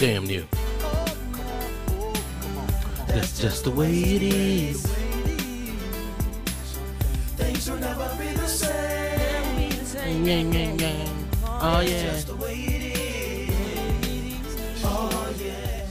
Damn 0.00 0.24
you. 0.24 0.46
That's 3.06 3.38
just 3.38 3.64
the 3.64 3.70
way 3.70 3.92
it 3.92 4.22
is. 4.22 4.86
Things 7.36 7.70
will 7.70 7.76
never 7.76 8.08
be 8.18 8.32
the 8.32 8.46
same. 8.46 9.72
Oh 11.44 11.80
yeah. 11.80 12.12
Just 12.12 12.28
the 12.28 12.36
way 12.36 12.54
it 12.54 12.96
is. 13.50 14.82
Oh 14.84 15.34
yeah. 15.38 15.84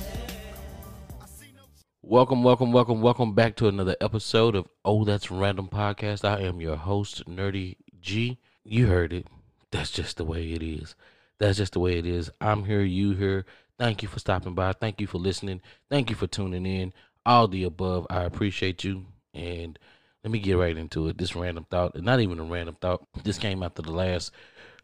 Welcome, 2.01 2.41
welcome, 2.41 2.71
welcome, 2.71 3.03
welcome 3.03 3.35
back 3.35 3.55
to 3.57 3.67
another 3.67 3.95
episode 4.01 4.55
of 4.55 4.67
Oh 4.83 5.03
That's 5.03 5.29
Random 5.29 5.67
Podcast. 5.67 6.27
I 6.27 6.41
am 6.41 6.59
your 6.59 6.77
host, 6.77 7.29
Nerdy 7.29 7.75
G. 8.01 8.39
You 8.63 8.87
heard 8.87 9.13
it. 9.13 9.27
That's 9.69 9.91
just 9.91 10.17
the 10.17 10.25
way 10.25 10.53
it 10.53 10.63
is. 10.63 10.95
That's 11.37 11.59
just 11.59 11.73
the 11.73 11.79
way 11.79 11.99
it 11.99 12.07
is. 12.07 12.31
I'm 12.41 12.63
here, 12.63 12.81
you 12.81 13.13
here. 13.13 13.45
Thank 13.79 14.03
you 14.03 14.09
for 14.09 14.19
stopping 14.19 14.53
by. 14.53 14.73
Thank 14.73 14.99
you 14.99 15.07
for 15.07 15.17
listening. 15.17 15.61
Thank 15.89 16.09
you 16.09 16.15
for 16.15 16.27
tuning 16.27 16.65
in. 16.65 16.93
All 17.25 17.47
the 17.47 17.63
above. 17.63 18.05
I 18.09 18.23
appreciate 18.23 18.83
you. 18.83 19.05
And 19.33 19.79
let 20.23 20.31
me 20.31 20.39
get 20.39 20.57
right 20.57 20.75
into 20.75 21.07
it. 21.07 21.17
This 21.17 21.35
random 21.35 21.65
thought, 21.69 21.99
not 22.01 22.19
even 22.19 22.39
a 22.39 22.43
random 22.43 22.75
thought. 22.79 23.07
This 23.23 23.37
came 23.37 23.63
after 23.63 23.81
the 23.81 23.91
last 23.91 24.31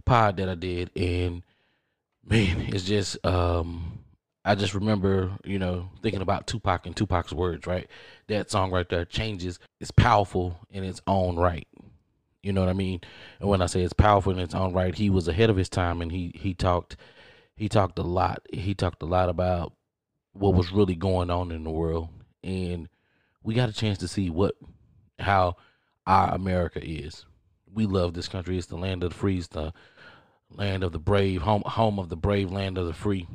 pod 0.06 0.38
that 0.38 0.48
I 0.48 0.56
did, 0.56 0.92
and 0.96 1.44
man, 2.26 2.62
it's 2.70 2.86
just 2.86 3.24
um 3.26 4.00
I 4.46 4.56
just 4.56 4.76
remember, 4.76 5.32
you 5.44 5.58
know, 5.58 5.90
thinking 6.04 6.22
about 6.22 6.46
Tupac 6.48 6.86
and 6.86 6.96
Tupac's 6.96 7.34
words, 7.34 7.66
right? 7.66 7.90
That 8.28 8.52
song 8.52 8.72
right 8.72 8.88
there 8.88 9.04
changes. 9.04 9.60
It's 9.82 9.92
powerful 9.92 10.60
in 10.70 10.84
its 10.84 11.02
own 11.08 11.36
right. 11.36 11.68
You 12.44 12.54
know 12.54 12.62
what 12.62 12.70
I 12.70 12.74
mean? 12.74 13.02
And 13.40 13.50
when 13.50 13.64
I 13.64 13.66
say 13.66 13.82
it's 13.82 13.94
powerful 13.94 14.32
in 14.32 14.40
its 14.40 14.54
own 14.54 14.72
right, 14.72 14.94
he 14.94 15.10
was 15.10 15.28
ahead 15.28 15.50
of 15.50 15.58
his 15.58 15.68
time 15.70 16.02
and 16.02 16.12
he 16.12 16.32
he 16.36 16.54
talked 16.54 16.96
he 17.56 17.70
talked 17.70 18.00
a 18.00 18.04
lot. 18.04 18.46
He 18.52 18.74
talked 18.74 19.02
a 19.02 19.08
lot 19.08 19.30
about 19.30 19.74
what 20.34 20.54
was 20.54 20.72
really 20.72 20.96
going 20.96 21.30
on 21.30 21.52
in 21.52 21.64
the 21.64 21.72
world. 21.72 22.10
And 22.44 22.90
we 23.44 23.54
got 23.54 23.70
a 23.70 23.74
chance 23.74 23.98
to 24.00 24.08
see 24.08 24.30
what 24.30 24.56
how 25.20 25.56
our 26.06 26.34
America 26.34 26.80
is. 26.84 27.26
We 27.74 27.86
love 27.86 28.14
this 28.14 28.28
country. 28.28 28.58
It's 28.58 28.68
the 28.68 28.78
land 28.78 29.04
of 29.04 29.10
the 29.12 29.16
free, 29.16 29.38
it's 29.38 29.48
the 29.48 29.74
land 30.50 30.84
of 30.84 30.92
the 30.92 31.00
brave, 31.00 31.42
home 31.42 31.64
home 31.66 32.00
of 32.00 32.10
the 32.10 32.18
brave, 32.18 32.52
land 32.52 32.78
of 32.78 32.88
the 32.88 32.94
free 32.94 33.28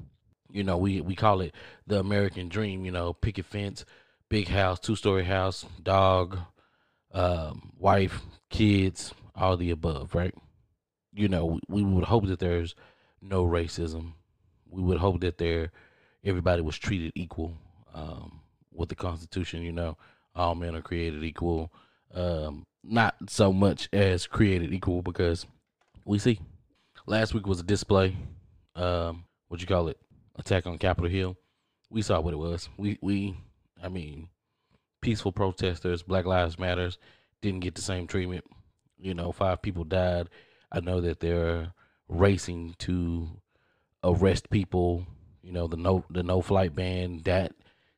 you 0.53 0.65
know 0.65 0.77
we 0.77 1.01
we 1.01 1.15
call 1.15 1.41
it 1.41 1.55
the 1.87 1.99
american 1.99 2.49
dream 2.49 2.85
you 2.85 2.91
know 2.91 3.13
picket 3.13 3.45
fence 3.47 3.85
big 4.29 4.49
house 4.49 4.79
two 4.79 4.97
story 4.97 5.25
house 5.25 5.65
dog 5.83 6.39
um, 7.13 7.73
wife 7.79 8.23
kids 8.51 9.13
all 9.35 9.57
the 9.57 9.71
above 9.71 10.15
right 10.15 10.35
you 11.13 11.29
know 11.29 11.45
we, 11.47 11.61
we 11.69 11.83
would 11.83 12.05
hope 12.05 12.27
that 12.27 12.39
there's 12.39 12.75
no 13.21 13.45
racism 13.45 14.13
we 14.69 14.83
would 14.83 14.99
hope 14.99 15.21
that 15.21 15.39
there 15.39 15.71
everybody 16.25 16.63
was 16.63 16.79
treated 16.79 17.13
equal 17.15 17.55
um, 17.95 18.41
with 18.73 18.89
the 18.89 18.95
constitution 18.95 19.63
you 19.63 19.73
know 19.73 19.97
all 20.35 20.55
men 20.55 20.75
are 20.75 20.83
created 20.83 21.25
equal 21.25 21.73
um, 22.15 22.65
not 22.83 23.15
so 23.29 23.53
much 23.53 23.89
as 23.93 24.27
created 24.27 24.73
equal 24.73 25.03
because 25.03 25.47
we 26.05 26.19
see 26.19 26.41
last 27.07 27.35
week 27.35 27.47
was 27.47 27.61
a 27.61 27.65
display 27.65 28.17
um, 28.77 29.25
what 29.49 29.61
you 29.61 29.67
call 29.67 29.89
it 29.89 29.99
attack 30.41 30.67
on 30.67 30.79
Capitol 30.79 31.11
Hill, 31.11 31.37
we 31.91 32.03
saw 32.03 32.21
what 32.21 32.35
it 32.35 32.39
was. 32.39 32.69
We 32.77 32.99
we 33.01 33.37
I 33.83 33.89
mean, 33.89 34.29
peaceful 35.01 35.33
protesters, 35.33 36.03
Black 36.03 36.25
Lives 36.25 36.59
Matters, 36.59 36.99
didn't 37.41 37.61
get 37.61 37.75
the 37.75 37.83
same 37.83 38.07
treatment. 38.07 38.45
You 38.99 39.15
know, 39.15 39.33
five 39.33 39.63
people 39.63 39.85
died. 39.85 40.29
I 40.73 40.81
know 40.81 41.01
that 41.01 41.21
they're 41.21 41.73
racing 42.11 42.75
to 42.81 43.29
arrest 44.05 44.51
people. 44.51 45.07
You 45.43 45.53
know, 45.53 45.67
the 45.67 45.77
no 45.77 46.05
the 46.11 46.23
no 46.23 46.43
flight 46.43 46.75
ban 46.75 47.23
that 47.25 47.53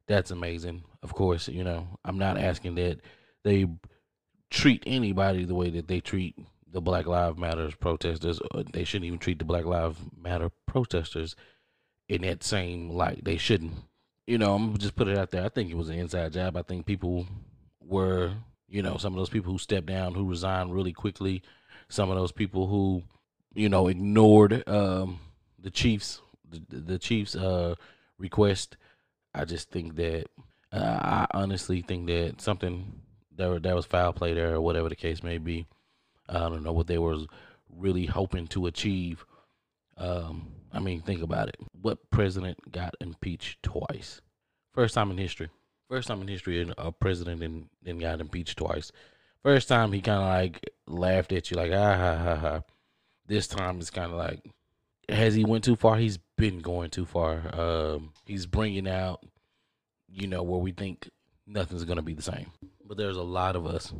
that's 0.06 0.30
amazing. 0.30 0.84
Of 1.02 1.14
course, 1.14 1.48
you 1.48 1.64
know, 1.64 1.98
I'm 2.04 2.18
not 2.18 2.38
asking 2.38 2.76
that 2.76 3.00
they 3.42 3.66
treat 4.50 4.84
anybody 4.86 5.44
the 5.44 5.54
way 5.54 5.70
that 5.70 5.88
they 5.88 6.00
treat 6.00 6.36
the 6.70 6.80
Black 6.80 7.06
Lives 7.06 7.38
Matters 7.38 7.74
protesters. 7.74 8.40
They 8.72 8.84
shouldn't 8.84 9.06
even 9.06 9.18
treat 9.18 9.38
the 9.38 9.44
Black 9.44 9.64
Lives 9.64 9.98
Matter 10.16 10.50
protesters 10.66 11.34
in 12.08 12.22
that 12.22 12.44
same 12.44 12.90
light. 12.90 13.24
They 13.24 13.36
shouldn't. 13.36 13.72
You 14.26 14.38
know, 14.38 14.54
I'm 14.54 14.76
just 14.78 14.94
put 14.94 15.08
it 15.08 15.18
out 15.18 15.30
there. 15.30 15.44
I 15.44 15.48
think 15.48 15.70
it 15.70 15.76
was 15.76 15.88
an 15.88 15.98
inside 15.98 16.32
job. 16.32 16.56
I 16.56 16.62
think 16.62 16.86
people 16.86 17.26
were, 17.80 18.32
you 18.68 18.82
know, 18.82 18.96
some 18.96 19.12
of 19.12 19.18
those 19.18 19.28
people 19.28 19.52
who 19.52 19.58
stepped 19.58 19.86
down, 19.86 20.14
who 20.14 20.28
resigned 20.28 20.72
really 20.72 20.92
quickly, 20.92 21.42
some 21.88 22.10
of 22.10 22.16
those 22.16 22.32
people 22.32 22.68
who, 22.68 23.02
you 23.54 23.68
know, 23.68 23.88
ignored 23.88 24.66
um, 24.68 25.20
the 25.58 25.70
Chiefs, 25.70 26.20
the, 26.48 26.62
the 26.68 26.98
Chiefs' 26.98 27.36
uh, 27.36 27.74
request. 28.18 28.76
I 29.34 29.44
just 29.44 29.70
think 29.70 29.96
that 29.96 30.26
uh, 30.72 30.98
I 31.00 31.26
honestly 31.32 31.82
think 31.82 32.06
that 32.06 32.40
something 32.40 33.02
there 33.34 33.58
that 33.58 33.74
was 33.74 33.86
foul 33.86 34.12
play 34.12 34.34
there, 34.34 34.54
or 34.54 34.60
whatever 34.60 34.88
the 34.88 34.96
case 34.96 35.22
may 35.22 35.38
be. 35.38 35.66
I 36.28 36.40
don't 36.40 36.62
know 36.62 36.72
what 36.72 36.86
they 36.86 36.98
were 36.98 37.18
really 37.68 38.06
hoping 38.06 38.46
to 38.48 38.66
achieve. 38.66 39.24
Um, 39.96 40.52
I 40.72 40.80
mean, 40.80 41.02
think 41.02 41.22
about 41.22 41.48
it. 41.48 41.56
What 41.80 42.10
president 42.10 42.72
got 42.72 42.94
impeached 43.00 43.62
twice? 43.62 44.20
First 44.72 44.94
time 44.94 45.10
in 45.10 45.18
history. 45.18 45.50
First 45.88 46.08
time 46.08 46.22
in 46.22 46.28
history 46.28 46.72
a 46.78 46.92
president 46.92 47.42
and 47.42 47.68
then 47.82 47.98
got 47.98 48.20
impeached 48.20 48.56
twice. 48.56 48.90
First 49.42 49.68
time 49.68 49.92
he 49.92 50.00
kind 50.00 50.22
of 50.22 50.28
like 50.28 50.70
laughed 50.86 51.32
at 51.32 51.50
you 51.50 51.56
like 51.56 51.72
ah 51.72 51.96
ha 51.96 52.16
ha 52.16 52.36
ha. 52.36 52.62
This 53.32 53.46
time 53.46 53.80
it's 53.80 53.88
kind 53.88 54.12
of 54.12 54.18
like 54.18 54.44
has 55.08 55.34
he 55.34 55.42
went 55.42 55.64
too 55.64 55.74
far? 55.74 55.96
He's 55.96 56.18
been 56.36 56.58
going 56.58 56.90
too 56.90 57.06
far. 57.06 57.40
Um, 57.58 58.12
he's 58.26 58.44
bringing 58.44 58.86
out 58.86 59.24
you 60.06 60.26
know 60.26 60.42
where 60.42 60.60
we 60.60 60.72
think 60.72 61.08
nothing's 61.46 61.84
gonna 61.84 62.02
be 62.02 62.12
the 62.12 62.20
same. 62.20 62.52
But 62.86 62.98
there's 62.98 63.16
a 63.16 63.22
lot 63.22 63.56
of 63.56 63.66
us. 63.66 63.90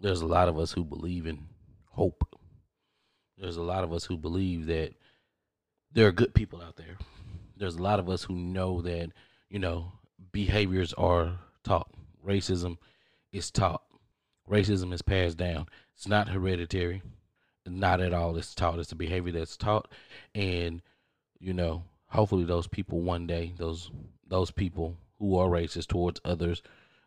There's 0.00 0.20
a 0.20 0.26
lot 0.26 0.46
of 0.48 0.60
us 0.60 0.70
who 0.70 0.84
believe 0.84 1.26
in 1.26 1.48
hope. 1.86 2.22
There's 3.36 3.56
a 3.56 3.62
lot 3.62 3.82
of 3.82 3.92
us 3.92 4.04
who 4.04 4.16
believe 4.16 4.66
that 4.66 4.92
there 5.90 6.06
are 6.06 6.12
good 6.12 6.32
people 6.32 6.62
out 6.62 6.76
there. 6.76 6.98
There's 7.56 7.74
a 7.74 7.82
lot 7.82 7.98
of 7.98 8.08
us 8.08 8.22
who 8.22 8.36
know 8.36 8.80
that, 8.82 9.10
you 9.50 9.58
know, 9.58 9.90
behaviors 10.30 10.92
are 10.92 11.32
taught. 11.64 11.90
Racism 12.24 12.76
is 13.32 13.50
taught. 13.50 13.82
Racism 14.48 14.92
is 14.92 15.02
passed 15.02 15.36
down. 15.36 15.66
It's 15.96 16.06
not 16.06 16.28
hereditary. 16.28 17.02
Not 17.68 18.00
at 18.00 18.14
all. 18.14 18.36
It's 18.36 18.54
taught. 18.54 18.78
It's 18.78 18.92
a 18.92 18.96
behavior 18.96 19.32
that's 19.32 19.56
taught. 19.56 19.90
And, 20.34 20.82
you 21.40 21.52
know, 21.52 21.84
hopefully 22.06 22.44
those 22.44 22.66
people 22.66 23.00
one 23.00 23.26
day, 23.26 23.52
those 23.56 23.90
those 24.26 24.50
people 24.50 24.96
who 25.18 25.36
are 25.38 25.48
racist 25.48 25.88
towards 25.88 26.20
others, 26.24 26.62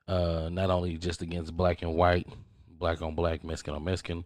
uh, 0.07 0.49
not 0.51 0.69
only 0.69 0.97
just 0.97 1.21
against 1.21 1.55
black 1.55 1.81
and 1.81 1.95
white, 1.95 2.27
black 2.67 3.01
on 3.01 3.15
black, 3.15 3.43
Mexican 3.43 3.75
on 3.75 3.83
Mexican, 3.83 4.25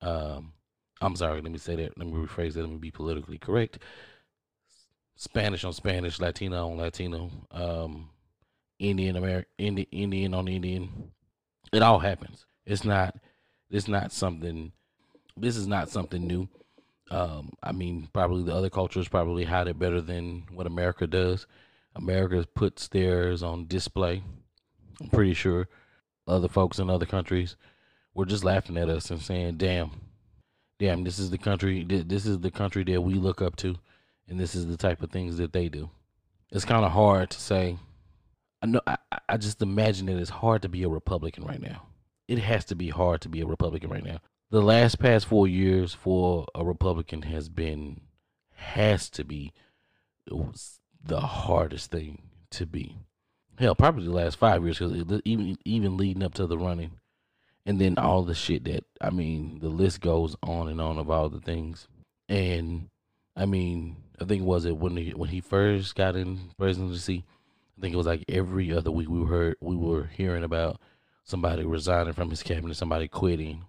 um, 0.00 0.52
I'm 1.00 1.16
sorry, 1.16 1.40
let 1.40 1.50
me 1.50 1.58
say 1.58 1.76
that. 1.76 1.98
Let 1.98 2.06
me 2.06 2.12
rephrase 2.12 2.54
that. 2.54 2.60
Let 2.60 2.70
me 2.70 2.76
be 2.76 2.90
politically 2.90 3.38
correct. 3.38 3.78
Spanish 5.16 5.64
on 5.64 5.72
Spanish, 5.72 6.20
Latino 6.20 6.70
on 6.70 6.78
Latino, 6.78 7.30
um, 7.50 8.10
Indian 8.78 9.16
American, 9.16 9.50
Indian, 9.58 9.88
Indian 9.92 10.34
on 10.34 10.48
Indian. 10.48 11.12
It 11.72 11.82
all 11.82 12.00
happens. 12.00 12.44
It's 12.66 12.84
not. 12.84 13.16
It's 13.70 13.88
not 13.88 14.12
something. 14.12 14.72
This 15.36 15.56
is 15.56 15.66
not 15.66 15.88
something 15.88 16.26
new. 16.26 16.48
Um, 17.10 17.52
I 17.62 17.72
mean, 17.72 18.08
probably 18.12 18.44
the 18.44 18.54
other 18.54 18.70
cultures 18.70 19.08
probably 19.08 19.44
hide 19.44 19.68
it 19.68 19.78
better 19.78 20.00
than 20.00 20.44
what 20.52 20.66
America 20.66 21.06
does. 21.06 21.46
America 21.94 22.46
puts 22.54 22.88
theirs 22.88 23.42
on 23.42 23.66
display. 23.66 24.22
I'm 25.00 25.08
pretty 25.10 25.34
sure 25.34 25.68
other 26.26 26.48
folks 26.48 26.78
in 26.78 26.88
other 26.88 27.06
countries 27.06 27.56
were 28.14 28.24
just 28.24 28.44
laughing 28.44 28.76
at 28.76 28.88
us 28.88 29.10
and 29.10 29.20
saying, 29.20 29.56
"Damn, 29.56 29.90
damn, 30.78 31.04
this 31.04 31.18
is 31.18 31.30
the 31.30 31.38
country. 31.38 31.84
This 31.84 32.24
is 32.24 32.40
the 32.40 32.50
country 32.50 32.84
that 32.84 33.00
we 33.00 33.14
look 33.14 33.42
up 33.42 33.56
to, 33.56 33.76
and 34.28 34.38
this 34.38 34.54
is 34.54 34.66
the 34.66 34.76
type 34.76 35.02
of 35.02 35.10
things 35.10 35.36
that 35.36 35.52
they 35.52 35.68
do. 35.68 35.90
It's 36.50 36.64
kind 36.64 36.84
of 36.84 36.92
hard 36.92 37.30
to 37.30 37.40
say. 37.40 37.78
I 38.62 38.66
know. 38.66 38.80
I, 38.86 38.96
I 39.28 39.36
just 39.36 39.60
imagine 39.60 40.06
that 40.06 40.18
it's 40.18 40.30
hard 40.30 40.62
to 40.62 40.68
be 40.68 40.82
a 40.84 40.88
Republican 40.88 41.44
right 41.44 41.60
now. 41.60 41.82
It 42.28 42.38
has 42.38 42.64
to 42.66 42.74
be 42.74 42.88
hard 42.88 43.20
to 43.22 43.28
be 43.28 43.40
a 43.40 43.46
Republican 43.46 43.90
right 43.90 44.04
now. 44.04 44.20
The 44.52 44.60
last 44.60 44.98
past 44.98 45.24
four 45.24 45.48
years 45.48 45.94
for 45.94 46.44
a 46.54 46.62
Republican 46.62 47.22
has 47.22 47.48
been, 47.48 48.02
has 48.54 49.08
to 49.08 49.24
be, 49.24 49.54
the 50.26 51.20
hardest 51.20 51.90
thing 51.90 52.24
to 52.50 52.66
be. 52.66 52.98
Hell, 53.58 53.74
probably 53.74 54.04
the 54.04 54.12
last 54.12 54.36
five 54.36 54.62
years 54.62 54.78
because 54.78 55.22
even 55.24 55.56
even 55.64 55.96
leading 55.96 56.22
up 56.22 56.34
to 56.34 56.46
the 56.46 56.58
running 56.58 56.90
and 57.64 57.80
then 57.80 57.96
all 57.96 58.24
the 58.24 58.34
shit 58.34 58.64
that 58.64 58.84
I 59.00 59.08
mean, 59.08 59.58
the 59.60 59.70
list 59.70 60.02
goes 60.02 60.36
on 60.42 60.68
and 60.68 60.82
on 60.82 60.98
of 60.98 61.08
all 61.08 61.30
the 61.30 61.40
things. 61.40 61.88
And 62.28 62.90
I 63.34 63.46
mean, 63.46 63.96
I 64.20 64.26
think 64.26 64.44
was 64.44 64.66
it 64.66 64.76
when 64.76 64.98
he 64.98 65.12
when 65.12 65.30
he 65.30 65.40
first 65.40 65.94
got 65.94 66.14
in 66.14 66.50
presidency, 66.58 67.24
I 67.78 67.80
think 67.80 67.94
it 67.94 67.96
was 67.96 68.06
like 68.06 68.26
every 68.28 68.70
other 68.70 68.90
week 68.90 69.08
we 69.08 69.24
heard 69.24 69.56
we 69.62 69.76
were 69.76 70.10
hearing 70.12 70.44
about 70.44 70.78
somebody 71.24 71.64
resigning 71.64 72.12
from 72.12 72.28
his 72.28 72.42
cabinet, 72.42 72.76
somebody 72.76 73.08
quitting. 73.08 73.64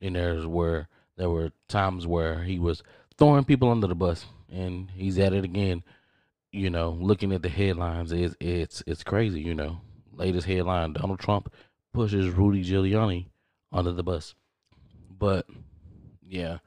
Then 0.00 0.14
there's 0.14 0.46
where 0.46 0.88
There 1.16 1.28
were 1.28 1.50
times 1.66 2.06
where 2.06 2.44
he 2.44 2.58
was 2.60 2.82
throwing 3.16 3.44
people 3.44 3.70
under 3.70 3.88
the 3.88 3.94
bus, 3.96 4.24
and 4.50 4.88
he's 4.92 5.18
at 5.18 5.32
it 5.32 5.44
again. 5.44 5.82
You 6.52 6.70
know, 6.70 6.90
looking 6.90 7.32
at 7.32 7.42
the 7.42 7.48
headlines, 7.48 8.12
it's 8.12 8.36
it's 8.40 8.82
it's 8.86 9.02
crazy. 9.02 9.40
You 9.40 9.54
know, 9.54 9.80
latest 10.12 10.46
headline: 10.46 10.92
Donald 10.92 11.18
Trump 11.18 11.52
pushes 11.92 12.30
Rudy 12.30 12.64
Giuliani 12.64 13.26
under 13.72 13.92
the 13.92 14.04
bus. 14.04 14.34
But 15.10 15.46
yeah, 16.26 16.58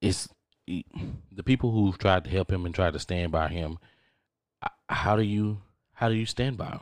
it's 0.00 0.28
the 0.66 1.42
people 1.44 1.72
who've 1.72 1.98
tried 1.98 2.24
to 2.24 2.30
help 2.30 2.50
him 2.52 2.64
and 2.64 2.74
tried 2.74 2.92
to 2.92 3.00
stand 3.00 3.32
by 3.32 3.48
him. 3.48 3.78
How 4.88 5.16
do 5.16 5.22
you 5.22 5.60
how 5.92 6.08
do 6.08 6.14
you 6.14 6.26
stand 6.26 6.56
by 6.56 6.68
him? 6.68 6.80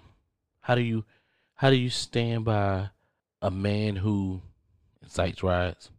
How 0.61 0.75
do 0.75 0.83
you 0.83 1.05
how 1.55 1.71
do 1.71 1.77
you 1.77 1.89
stand 1.89 2.45
by 2.45 2.91
a 3.41 3.51
man 3.51 3.97
who 3.97 4.43
incites 5.09 5.43
riots 5.43 5.91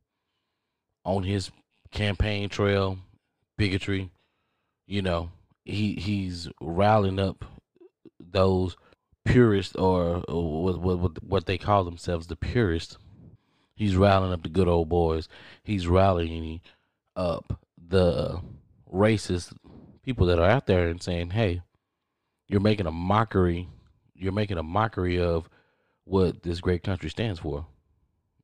on 1.04 1.24
his 1.24 1.50
campaign 1.92 2.48
trail, 2.48 3.00
bigotry? 3.58 4.12
You 4.86 5.02
know, 5.02 5.32
he 5.66 5.94
he's 5.96 6.48
rallying 6.62 7.20
up 7.20 7.44
those 8.20 8.78
purists 9.26 9.76
or, 9.76 10.24
or 10.28 10.64
what, 10.64 11.00
what 11.00 11.24
what 11.24 11.46
they 11.48 11.58
call 11.58 11.84
themselves, 11.84 12.28
the 12.28 12.36
purists. 12.36 12.98
He's 13.76 13.96
rallying 13.96 14.34
up 14.34 14.44
the 14.44 14.50
good 14.50 14.68
old 14.68 14.90
boys. 14.90 15.28
He's 15.64 15.88
rallying 15.88 16.62
up 17.16 17.60
the 17.78 18.42
racist 18.92 19.54
people 20.04 20.28
that 20.28 20.40
are 20.40 20.50
out 20.50 20.68
there 20.68 20.88
and 20.88 21.02
saying, 21.02 21.32
"Hey, 21.32 21.62
you're 22.48 22.60
making 22.60 22.88
a 22.88 22.92
mockery. 22.92 23.70
You're 24.16 24.34
making 24.34 24.58
a 24.58 24.64
mockery 24.64 25.20
of 25.20 25.50
what 26.04 26.44
this 26.44 26.60
great 26.60 26.84
country 26.84 27.10
stands 27.10 27.40
for, 27.40 27.66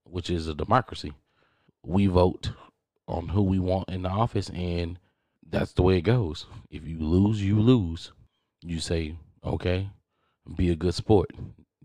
which 0.05 0.29
is 0.29 0.47
a 0.47 0.53
democracy. 0.53 1.13
We 1.83 2.07
vote 2.07 2.51
on 3.07 3.29
who 3.29 3.43
we 3.43 3.59
want 3.59 3.89
in 3.89 4.03
the 4.03 4.09
office, 4.09 4.49
and 4.49 4.97
that's 5.47 5.73
the 5.73 5.83
way 5.83 5.97
it 5.97 6.01
goes. 6.01 6.45
If 6.69 6.87
you 6.87 6.99
lose, 6.99 7.41
you 7.41 7.59
lose. 7.59 8.11
You 8.61 8.79
say, 8.79 9.15
okay, 9.43 9.89
be 10.55 10.71
a 10.71 10.75
good 10.75 10.93
sport. 10.93 11.31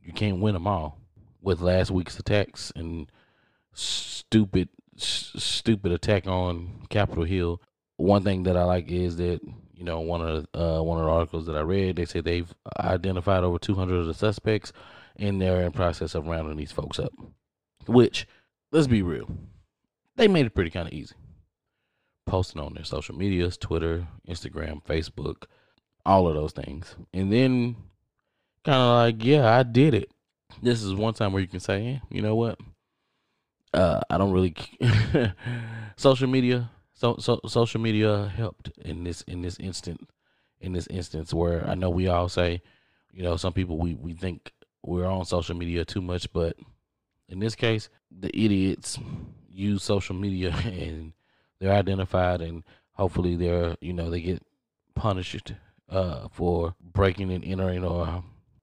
You 0.03 0.13
can't 0.13 0.41
win 0.41 0.55
them 0.55 0.67
all. 0.67 0.99
With 1.43 1.61
last 1.61 1.91
week's 1.91 2.19
attacks 2.19 2.73
and 2.77 3.11
stupid 3.73 4.69
stupid 4.97 5.93
attack 5.93 6.27
on 6.27 6.87
Capitol 6.91 7.25
Hill. 7.25 7.63
One 7.97 8.23
thing 8.23 8.45
that 8.45 8.57
I 8.57 8.65
like 8.65 8.91
is 8.91 9.17
that 9.17 9.41
you 9.75 9.85
know 9.85 10.01
one 10.01 10.23
of 10.23 10.47
the, 10.53 10.79
uh, 10.79 10.83
one 10.83 10.99
of 10.99 11.05
the 11.05 11.11
articles 11.11 11.47
that 11.47 11.57
I 11.57 11.61
read, 11.61 11.97
they 11.97 12.05
say 12.05 12.21
they've 12.21 12.53
identified 12.79 13.45
over 13.45 13.59
200 13.59 13.95
of 13.97 14.07
the 14.07 14.15
suspects, 14.15 14.73
and 15.17 15.41
they're 15.41 15.63
in 15.63 15.73
process 15.73 16.15
of 16.15 16.27
rounding 16.27 16.57
these 16.57 16.73
folks 16.73 16.99
up. 16.99 17.13
Which, 17.91 18.27
let's 18.73 18.87
be 18.87 19.03
real, 19.03 19.29
they 20.17 20.29
made 20.29 20.47
it 20.47 20.55
pretty 20.55 20.71
kind 20.71 20.87
of 20.87 20.95
easy. 20.95 21.15
Posting 22.27 22.61
on 22.61 22.75
their 22.75 22.85
social 22.85 23.17
medias, 23.17 23.57
Twitter, 23.57 24.07
Instagram, 24.29 24.85
Facebook, 24.85 25.45
all 26.07 26.29
of 26.29 26.35
those 26.35 26.53
things, 26.53 26.95
and 27.13 27.33
then 27.33 27.77
kind 28.65 28.79
of 28.79 28.97
like, 28.97 29.25
yeah, 29.25 29.57
I 29.57 29.63
did 29.63 29.95
it. 29.95 30.11
This 30.63 30.83
is 30.83 30.95
one 30.95 31.15
time 31.15 31.33
where 31.33 31.43
you 31.43 31.49
can 31.49 31.61
say, 31.61 31.83
yeah, 31.83 31.99
you 32.11 32.23
know 32.23 32.35
what? 32.35 32.59
uh, 33.75 34.01
I 34.11 34.19
don't 34.19 34.33
really 34.33 34.55
social 35.97 36.29
media. 36.29 36.71
So, 36.95 37.17
so 37.19 37.41
social 37.47 37.81
media 37.81 38.33
helped 38.35 38.71
in 38.79 39.05
this 39.05 39.23
in 39.23 39.43
this 39.43 39.59
instant 39.59 40.11
in 40.61 40.73
this 40.73 40.87
instance 40.89 41.33
where 41.33 41.67
I 41.67 41.75
know 41.75 41.89
we 41.89 42.09
all 42.09 42.29
say, 42.29 42.63
you 43.13 43.23
know, 43.23 43.37
some 43.37 43.53
people 43.53 43.79
we 43.79 43.95
we 43.95 44.13
think 44.13 44.53
we're 44.83 45.07
on 45.07 45.25
social 45.25 45.57
media 45.57 45.85
too 45.85 46.03
much, 46.03 46.33
but 46.33 46.57
in 47.31 47.38
this 47.38 47.55
case, 47.55 47.88
the 48.11 48.29
idiots 48.29 48.99
use 49.49 49.82
social 49.82 50.15
media 50.15 50.50
and 50.65 51.12
they're 51.61 51.73
identified 51.73 52.41
and 52.41 52.62
hopefully 52.93 53.37
they're 53.37 53.77
you 53.81 53.93
know 53.93 54.11
they 54.11 54.21
get 54.21 54.43
punished 54.94 55.55
uh, 55.88 56.29
for 56.29 56.75
breaking 56.81 57.32
and 57.32 57.44
entering 57.44 57.85
or 57.85 58.23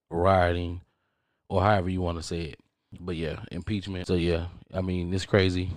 rioting 0.09 0.81
or 1.49 1.61
however 1.61 1.89
you 1.89 2.01
want 2.01 2.17
to 2.17 2.23
say 2.23 2.41
it 2.41 2.59
but 2.99 3.15
yeah, 3.15 3.39
impeachment. 3.51 4.07
So 4.07 4.15
yeah, 4.15 4.47
I 4.73 4.81
mean 4.81 5.13
it's 5.13 5.25
crazy. 5.25 5.71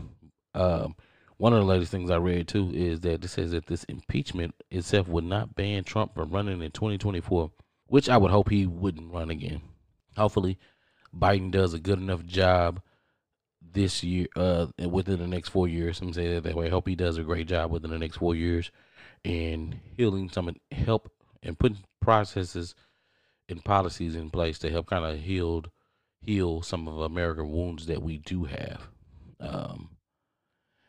Um, 0.55 0.95
one 1.37 1.53
of 1.53 1.61
the 1.61 1.67
latest 1.67 1.91
things 1.91 2.11
I 2.11 2.17
read 2.17 2.49
too 2.49 2.71
is 2.75 3.01
that 3.01 3.25
it 3.25 3.29
says 3.29 3.53
that 3.53 3.67
this 3.67 3.85
impeachment 3.85 4.55
itself 4.71 5.09
would 5.09 5.25
not 5.25 5.55
ban 5.55 5.85
Trump 5.85 6.15
from 6.15 6.31
running 6.31 6.63
in 6.63 6.71
2024, 6.71 7.51
which 7.87 8.09
I 8.09 8.17
would 8.17 8.31
hope 8.31 8.51
he 8.51 8.67
wouldn't 8.67 9.13
run 9.13 9.31
again. 9.31 9.63
Hopefully, 10.17 10.59
Biden 11.17 11.51
does 11.51 11.75
a 11.75 11.79
good 11.79 11.99
enough 11.99 12.25
job 12.25 12.81
this 13.61 14.03
year, 14.03 14.27
uh, 14.37 14.67
within 14.89 15.19
the 15.19 15.27
next 15.27 15.51
four 15.51 15.69
years. 15.69 16.01
I'm 16.01 16.13
saying 16.13 16.35
that 16.35 16.43
that 16.45 16.55
way. 16.55 16.67
I 16.67 16.71
hope 16.71 16.89
he 16.89 16.95
does 16.95 17.19
a 17.19 17.23
great 17.23 17.47
job 17.49 17.71
within 17.71 17.91
the 17.91 17.99
next 17.99 18.17
four 18.17 18.35
years 18.35 18.71
in 19.25 19.81
healing 19.97 20.31
some 20.31 20.55
help 20.73 21.11
and 21.43 21.59
putting 21.59 21.79
processes 22.01 22.75
and 23.49 23.65
policies 23.65 24.15
in 24.15 24.31
place 24.31 24.59
to 24.61 24.71
help 24.71 24.87
kind 24.87 25.05
of 25.05 25.19
heal 25.21 25.65
heal 26.23 26.63
some 26.63 26.87
of 26.87 27.01
American 27.01 27.51
wounds 27.51 27.87
that 27.87 28.03
we 28.03 28.19
do 28.19 28.45
have. 28.45 28.89
Um, 29.41 29.97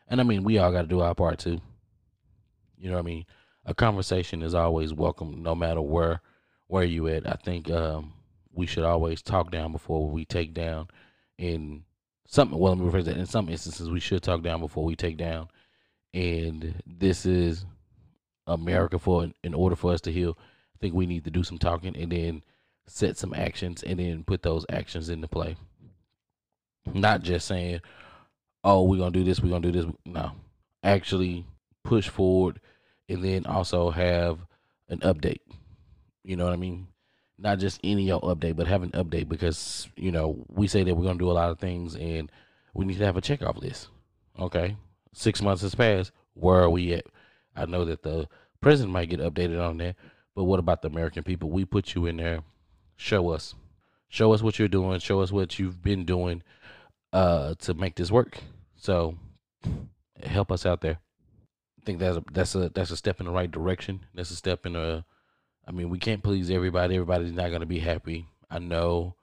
and 0.08 0.20
I 0.20 0.24
mean, 0.24 0.44
we 0.44 0.58
all 0.58 0.72
got 0.72 0.82
to 0.82 0.88
do 0.88 1.00
our 1.00 1.14
part 1.14 1.38
too. 1.38 1.60
You 2.76 2.90
know 2.90 2.96
what 2.96 3.04
I 3.04 3.06
mean? 3.06 3.24
A 3.64 3.74
conversation 3.74 4.42
is 4.42 4.54
always 4.54 4.92
welcome, 4.92 5.42
no 5.42 5.54
matter 5.54 5.80
where 5.80 6.20
where 6.66 6.84
you 6.84 7.08
at. 7.08 7.26
I 7.26 7.36
think 7.44 7.70
um, 7.70 8.12
we 8.52 8.66
should 8.66 8.84
always 8.84 9.22
talk 9.22 9.50
down 9.50 9.72
before 9.72 10.08
we 10.08 10.24
take 10.24 10.54
down. 10.54 10.88
In 11.38 11.84
some, 12.26 12.50
well, 12.50 12.74
let 12.74 12.84
me 12.84 12.90
rephrase 12.90 13.04
that. 13.04 13.16
In 13.16 13.26
some 13.26 13.48
instances, 13.48 13.90
we 13.90 14.00
should 14.00 14.22
talk 14.22 14.42
down 14.42 14.60
before 14.60 14.84
we 14.84 14.94
take 14.94 15.16
down. 15.16 15.48
And 16.14 16.82
this 16.86 17.26
is 17.26 17.64
America 18.46 18.98
for 18.98 19.28
in 19.42 19.54
order 19.54 19.76
for 19.76 19.92
us 19.92 20.00
to 20.02 20.12
heal. 20.12 20.36
I 20.74 20.78
think 20.80 20.94
we 20.94 21.06
need 21.06 21.24
to 21.24 21.30
do 21.30 21.42
some 21.42 21.58
talking 21.58 21.96
and 21.96 22.12
then 22.12 22.42
set 22.86 23.16
some 23.16 23.32
actions 23.34 23.82
and 23.82 23.98
then 23.98 24.24
put 24.24 24.42
those 24.42 24.66
actions 24.68 25.08
into 25.08 25.28
play. 25.28 25.56
Not 26.92 27.22
just 27.22 27.46
saying, 27.46 27.80
"Oh, 28.64 28.82
we're 28.82 28.98
gonna 28.98 29.12
do 29.12 29.24
this, 29.24 29.40
we're 29.40 29.50
gonna 29.50 29.70
do 29.70 29.82
this." 29.82 29.92
No, 30.04 30.32
actually 30.82 31.46
push 31.84 32.08
forward, 32.08 32.60
and 33.08 33.24
then 33.24 33.46
also 33.46 33.90
have 33.90 34.44
an 34.88 34.98
update. 34.98 35.40
You 36.24 36.36
know 36.36 36.44
what 36.44 36.52
I 36.52 36.56
mean? 36.56 36.88
Not 37.38 37.58
just 37.58 37.80
any 37.82 38.10
old 38.10 38.22
update, 38.22 38.56
but 38.56 38.66
have 38.66 38.82
an 38.82 38.90
update 38.90 39.28
because 39.28 39.88
you 39.96 40.12
know 40.12 40.44
we 40.48 40.68
say 40.68 40.84
that 40.84 40.94
we're 40.94 41.04
gonna 41.04 41.18
do 41.18 41.30
a 41.30 41.32
lot 41.32 41.50
of 41.50 41.58
things, 41.58 41.96
and 41.96 42.30
we 42.74 42.84
need 42.84 42.98
to 42.98 43.04
have 43.04 43.16
a 43.16 43.20
check 43.20 43.42
off 43.42 43.56
list. 43.56 43.88
Okay, 44.38 44.76
six 45.12 45.42
months 45.42 45.62
has 45.62 45.74
passed. 45.74 46.12
Where 46.34 46.60
are 46.60 46.70
we 46.70 46.94
at? 46.94 47.06
I 47.56 47.66
know 47.66 47.84
that 47.84 48.02
the 48.02 48.28
president 48.60 48.92
might 48.92 49.10
get 49.10 49.20
updated 49.20 49.60
on 49.62 49.78
that, 49.78 49.96
but 50.34 50.44
what 50.44 50.60
about 50.60 50.82
the 50.82 50.88
American 50.88 51.22
people? 51.24 51.50
We 51.50 51.64
put 51.64 51.94
you 51.94 52.06
in 52.06 52.16
there 52.16 52.40
show 53.02 53.30
us 53.30 53.54
show 54.08 54.32
us 54.32 54.42
what 54.42 54.58
you're 54.58 54.68
doing 54.68 55.00
show 55.00 55.20
us 55.20 55.32
what 55.32 55.58
you've 55.58 55.82
been 55.82 56.04
doing 56.04 56.42
uh 57.12 57.54
to 57.58 57.74
make 57.74 57.96
this 57.96 58.12
work 58.12 58.38
so 58.76 59.16
help 60.24 60.52
us 60.52 60.64
out 60.64 60.80
there 60.82 60.98
i 61.80 61.84
think 61.84 61.98
that's 61.98 62.16
a 62.16 62.24
that's 62.32 62.54
a 62.54 62.68
that's 62.70 62.90
a 62.92 62.96
step 62.96 63.18
in 63.18 63.26
the 63.26 63.32
right 63.32 63.50
direction 63.50 64.04
that's 64.14 64.30
a 64.30 64.36
step 64.36 64.64
in 64.66 64.76
a 64.76 65.04
i 65.66 65.70
mean 65.70 65.88
we 65.88 65.98
can't 65.98 66.22
please 66.22 66.50
everybody 66.50 66.94
everybody's 66.94 67.32
not 67.32 67.48
going 67.48 67.60
to 67.60 67.66
be 67.66 67.78
happy 67.78 68.26
i 68.50 68.58
know 68.58 69.14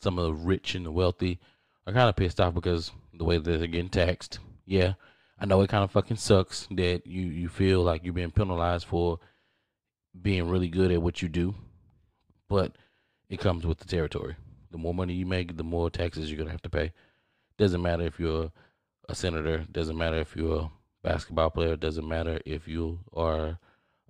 some 0.00 0.18
of 0.18 0.26
the 0.26 0.32
rich 0.32 0.74
and 0.74 0.86
the 0.86 0.92
wealthy 0.92 1.38
are 1.86 1.92
kind 1.92 2.08
of 2.08 2.16
pissed 2.16 2.40
off 2.40 2.54
because 2.54 2.92
the 3.14 3.24
way 3.24 3.38
that 3.38 3.58
they're 3.58 3.66
getting 3.66 3.88
taxed 3.88 4.38
yeah 4.66 4.94
i 5.38 5.46
know 5.46 5.60
it 5.60 5.70
kind 5.70 5.84
of 5.84 5.90
fucking 5.90 6.16
sucks 6.16 6.66
that 6.70 7.06
you 7.06 7.26
you 7.26 7.48
feel 7.48 7.82
like 7.82 8.04
you're 8.04 8.12
being 8.12 8.30
penalized 8.30 8.86
for 8.86 9.18
being 10.20 10.48
really 10.48 10.68
good 10.68 10.90
at 10.90 11.02
what 11.02 11.22
you 11.22 11.28
do 11.28 11.54
but 12.48 12.76
it 13.28 13.40
comes 13.40 13.66
with 13.66 13.78
the 13.78 13.86
territory. 13.86 14.36
The 14.70 14.78
more 14.78 14.94
money 14.94 15.14
you 15.14 15.26
make, 15.26 15.56
the 15.56 15.64
more 15.64 15.90
taxes 15.90 16.30
you're 16.30 16.38
gonna 16.38 16.50
have 16.50 16.62
to 16.62 16.70
pay. 16.70 16.92
Doesn't 17.58 17.82
matter 17.82 18.04
if 18.04 18.18
you're 18.18 18.50
a 19.08 19.14
senator. 19.14 19.66
Doesn't 19.70 19.96
matter 19.96 20.18
if 20.18 20.34
you're 20.34 20.60
a 20.60 20.70
basketball 21.02 21.50
player. 21.50 21.76
Doesn't 21.76 22.08
matter 22.08 22.40
if 22.44 22.66
you 22.66 23.00
are 23.14 23.58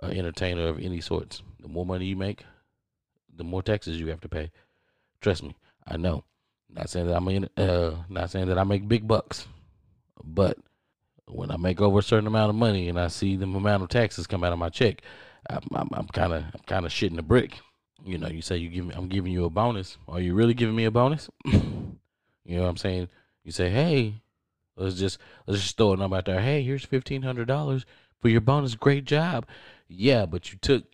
entertainer 0.03 0.69
of 0.69 0.79
any 0.79 1.01
sorts. 1.01 1.43
The 1.61 1.69
more 1.69 1.87
money 1.87 2.07
you 2.07 2.17
make, 2.17 2.45
the 3.37 3.45
more 3.45 3.63
taxes 3.63 3.99
you 4.01 4.09
have 4.09 4.21
to 4.23 4.29
pay. 4.29 4.51
Trust 5.21 5.43
me, 5.43 5.57
I 5.87 5.97
know. 5.97 6.25
Not 6.71 6.91
saying 6.91 7.07
that 7.07 7.17
I'm 7.17 7.29
in, 7.29 7.49
uh, 7.57 7.97
not 8.09 8.31
saying 8.31 8.49
that 8.49 8.59
I 8.59 8.65
make 8.65 8.89
big 8.89 9.09
bucks, 9.09 9.47
but 10.23 10.59
when 11.27 11.51
I 11.51 11.57
make 11.57 11.81
over 11.81 11.99
a 11.99 12.03
certain 12.03 12.27
amount 12.27 12.51
of 12.51 12.57
money 12.57 12.89
and 12.89 13.01
I 13.01 13.09
see 13.09 13.37
the 13.37 13.45
amount 13.45 13.83
of 13.83 13.89
taxes 13.89 14.27
come 14.27 14.45
out 14.45 14.53
of 14.53 14.59
my 14.59 14.69
check, 14.69 15.03
I'm 15.49 16.09
kind 16.13 16.35
of 16.35 16.45
I'm 16.45 16.61
kind 16.67 16.85
of 16.85 16.93
shitting 16.93 17.19
a 17.19 17.23
brick 17.23 17.59
you 18.05 18.19
know, 18.19 18.29
you 18.29 18.43
say 18.43 18.57
you 18.57 18.69
give 18.69 18.87
me, 18.87 18.95
I'm 18.97 19.09
giving 19.09 19.33
you 19.33 19.45
a 19.45 19.51
bonus. 19.51 19.99
Are 20.09 20.21
you 20.21 20.35
really 20.35 20.55
giving 20.55 20.77
me 20.77 20.85
a 20.85 20.91
bonus? 20.91 21.29
you 21.45 21.57
know 22.47 22.63
what 22.63 22.69
I'm 22.69 22.77
saying? 22.77 23.09
You 23.45 23.53
say, 23.53 23.71
hey, 23.71 24.15
let's 24.77 24.97
just 24.97 25.19
let's 25.47 25.61
just 25.61 25.77
throw 25.77 25.93
a 25.93 25.97
number 25.97 26.17
out 26.17 26.25
there. 26.27 26.41
Hey, 26.41 26.63
here's 26.63 26.85
fifteen 26.85 27.23
hundred 27.23 27.49
dollars 27.49 27.85
for 28.21 28.29
your 28.29 28.41
bonus. 28.41 28.75
Great 28.75 29.05
job. 29.05 29.47
Yeah, 29.89 30.27
but 30.27 30.53
you 30.53 30.59
took 30.59 30.85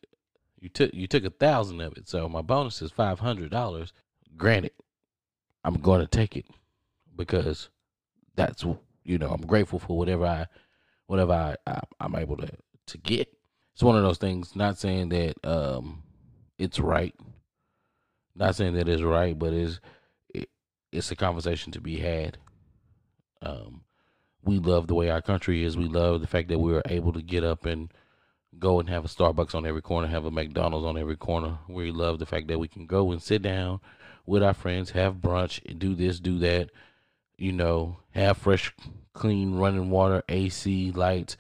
you 0.61 0.69
took 0.69 0.95
you 0.95 1.07
took 1.07 1.25
a 1.25 1.31
thousand 1.31 1.81
of 1.81 1.97
it, 1.97 2.09
so 2.09 2.29
my 2.29 2.43
bonus 2.43 2.81
is 2.83 2.91
five 2.91 3.21
hundred 3.21 3.51
dollars. 3.51 3.93
Granted, 4.37 4.73
I'm 5.65 5.75
going 5.75 6.01
to 6.01 6.07
take 6.07 6.37
it 6.37 6.47
because 7.17 7.69
that's 8.37 8.65
you 9.05 9.19
know, 9.19 9.29
I'm 9.29 9.47
grateful 9.47 9.79
for 9.79 9.97
whatever 9.97 10.27
I, 10.27 10.47
whatever 11.07 11.33
I, 11.33 11.57
I 11.71 11.81
I'm 12.01 12.17
able 12.17 12.37
to 12.39 12.49
to 12.87 12.99
get. 12.99 13.29
It's 13.75 13.83
one 13.83 13.97
of 13.97 14.03
those 14.03 14.19
things. 14.19 14.55
Not 14.57 14.79
saying 14.79 15.11
that 15.11 15.35
um, 15.45 16.03
it's 16.59 16.79
right. 16.79 17.15
Not 18.35 18.57
saying 18.57 18.75
that 18.75 18.89
it's 18.89 19.03
right, 19.03 19.39
but 19.39 19.53
it's 19.53 19.81
it, 20.33 20.49
it's 20.93 21.11
a 21.11 21.17
conversation 21.17 21.73
to 21.73 21.81
be 21.81 21.99
had. 21.99 22.39
Um, 23.43 23.83
we 24.43 24.59
love 24.59 24.87
the 24.87 24.95
way 24.95 25.11
our 25.11 25.23
country 25.23 25.65
is. 25.65 25.77
We 25.77 25.87
love 25.87 26.21
the 26.21 26.27
fact 26.27 26.49
that 26.49 26.59
we 26.59 26.75
are 26.75 26.83
able 26.87 27.13
to 27.13 27.23
get 27.23 27.45
up 27.45 27.67
and 27.67 27.93
go 28.59 28.81
and 28.81 28.89
have 28.89 29.05
a 29.05 29.09
Starbucks 29.09 29.55
on 29.55 29.67
every 29.67 29.83
corner, 29.83 30.07
have 30.09 30.25
a 30.25 30.31
McDonald's 30.31 30.87
on 30.87 30.99
every 30.99 31.17
corner. 31.17 31.59
We 31.69 31.91
love 31.91 32.19
the 32.19 32.27
fact 32.27 32.49
that 32.49 32.59
we 32.59 32.69
can 32.69 32.87
go 32.87 33.13
and 33.13 33.23
sit 33.23 33.43
down 33.43 33.81
with 34.27 34.43
our 34.43 34.55
friends, 34.55 34.91
have 34.91 35.17
brunch, 35.17 35.79
do 35.79 35.95
this, 35.95 36.21
do 36.21 36.39
that, 36.39 36.71
you 37.37 37.53
know, 37.53 37.99
have 38.11 38.39
fresh, 38.39 38.73
clean 39.13 39.57
running 39.57 39.91
water, 39.91 40.23
AC, 40.29 40.93
lights. 40.93 41.37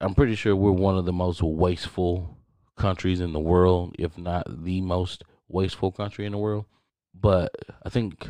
I'm 0.00 0.14
pretty 0.14 0.34
sure 0.34 0.56
we're 0.56 0.72
one 0.72 0.96
of 0.96 1.04
the 1.04 1.12
most 1.12 1.42
wasteful 1.42 2.36
countries 2.76 3.20
in 3.20 3.32
the 3.32 3.40
world, 3.40 3.94
if 3.98 4.16
not 4.16 4.64
the 4.64 4.80
most 4.80 5.24
wasteful 5.48 5.92
country 5.92 6.26
in 6.26 6.32
the 6.32 6.38
world. 6.38 6.64
But 7.14 7.54
I 7.82 7.90
think 7.90 8.28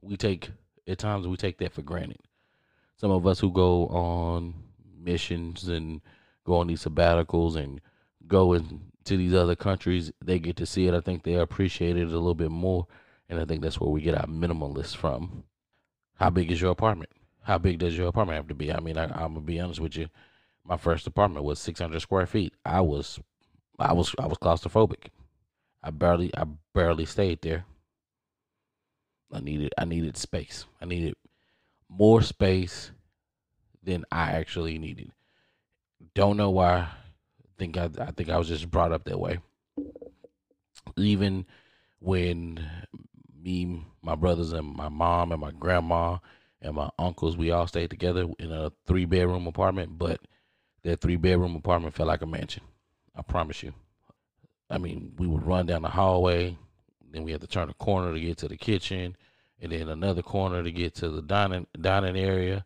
we 0.00 0.16
take, 0.16 0.50
at 0.86 0.98
times, 0.98 1.26
we 1.26 1.36
take 1.36 1.58
that 1.58 1.72
for 1.72 1.82
granted. 1.82 2.20
Some 2.96 3.10
of 3.10 3.26
us 3.26 3.40
who 3.40 3.50
go 3.50 3.86
on 3.88 4.54
missions 4.96 5.68
and 5.68 6.00
go 6.48 6.56
on 6.56 6.66
these 6.66 6.84
sabbaticals 6.84 7.56
and 7.56 7.80
go 8.26 8.54
into 8.54 9.16
these 9.16 9.34
other 9.34 9.54
countries, 9.54 10.10
they 10.24 10.38
get 10.38 10.56
to 10.56 10.66
see 10.66 10.86
it. 10.86 10.94
I 10.94 11.00
think 11.00 11.22
they 11.22 11.34
appreciate 11.34 11.96
it 11.96 12.08
a 12.08 12.18
little 12.18 12.34
bit 12.34 12.50
more. 12.50 12.86
And 13.28 13.38
I 13.38 13.44
think 13.44 13.62
that's 13.62 13.78
where 13.78 13.90
we 13.90 14.00
get 14.00 14.16
our 14.16 14.26
minimalist 14.26 14.96
from. 14.96 15.44
How 16.14 16.30
big 16.30 16.50
is 16.50 16.60
your 16.60 16.70
apartment? 16.70 17.10
How 17.42 17.58
big 17.58 17.78
does 17.78 17.96
your 17.96 18.08
apartment 18.08 18.36
have 18.36 18.48
to 18.48 18.54
be? 18.54 18.72
I 18.72 18.80
mean, 18.80 18.98
I, 18.98 19.04
I'm 19.04 19.34
gonna 19.34 19.40
be 19.40 19.60
honest 19.60 19.80
with 19.80 19.96
you. 19.96 20.08
My 20.64 20.76
first 20.76 21.06
apartment 21.06 21.44
was 21.44 21.58
600 21.60 22.00
square 22.00 22.26
feet. 22.26 22.54
I 22.64 22.80
was, 22.80 23.20
I 23.78 23.92
was, 23.92 24.14
I 24.18 24.26
was 24.26 24.38
claustrophobic. 24.38 25.08
I 25.82 25.90
barely, 25.90 26.34
I 26.36 26.44
barely 26.74 27.04
stayed 27.04 27.42
there. 27.42 27.64
I 29.32 29.40
needed, 29.40 29.74
I 29.78 29.84
needed 29.84 30.16
space. 30.16 30.64
I 30.80 30.86
needed 30.86 31.14
more 31.88 32.22
space 32.22 32.92
than 33.82 34.04
I 34.10 34.32
actually 34.32 34.78
needed. 34.78 35.12
Don't 36.18 36.36
know 36.36 36.50
why. 36.50 36.88
Think 37.58 37.76
I, 37.76 37.88
I 38.00 38.10
think 38.10 38.28
I 38.28 38.38
was 38.38 38.48
just 38.48 38.68
brought 38.68 38.90
up 38.90 39.04
that 39.04 39.20
way. 39.20 39.38
Even 40.96 41.46
when 42.00 42.68
me, 43.40 43.84
my 44.02 44.16
brothers, 44.16 44.52
and 44.52 44.66
my 44.66 44.88
mom, 44.88 45.30
and 45.30 45.40
my 45.40 45.52
grandma, 45.52 46.18
and 46.60 46.74
my 46.74 46.90
uncles, 46.98 47.36
we 47.36 47.52
all 47.52 47.68
stayed 47.68 47.90
together 47.90 48.26
in 48.40 48.50
a 48.50 48.72
three 48.84 49.04
bedroom 49.04 49.46
apartment, 49.46 49.96
but 49.96 50.18
that 50.82 51.00
three 51.00 51.14
bedroom 51.14 51.54
apartment 51.54 51.94
felt 51.94 52.08
like 52.08 52.22
a 52.22 52.26
mansion. 52.26 52.64
I 53.14 53.22
promise 53.22 53.62
you. 53.62 53.72
I 54.68 54.78
mean, 54.78 55.12
we 55.18 55.28
would 55.28 55.46
run 55.46 55.66
down 55.66 55.82
the 55.82 55.88
hallway, 55.88 56.58
then 57.12 57.22
we 57.22 57.30
had 57.30 57.42
to 57.42 57.46
turn 57.46 57.70
a 57.70 57.74
corner 57.74 58.12
to 58.12 58.20
get 58.20 58.38
to 58.38 58.48
the 58.48 58.56
kitchen, 58.56 59.16
and 59.60 59.70
then 59.70 59.88
another 59.88 60.22
corner 60.22 60.64
to 60.64 60.72
get 60.72 60.96
to 60.96 61.10
the 61.10 61.22
dining 61.22 61.68
dining 61.80 62.16
area, 62.16 62.64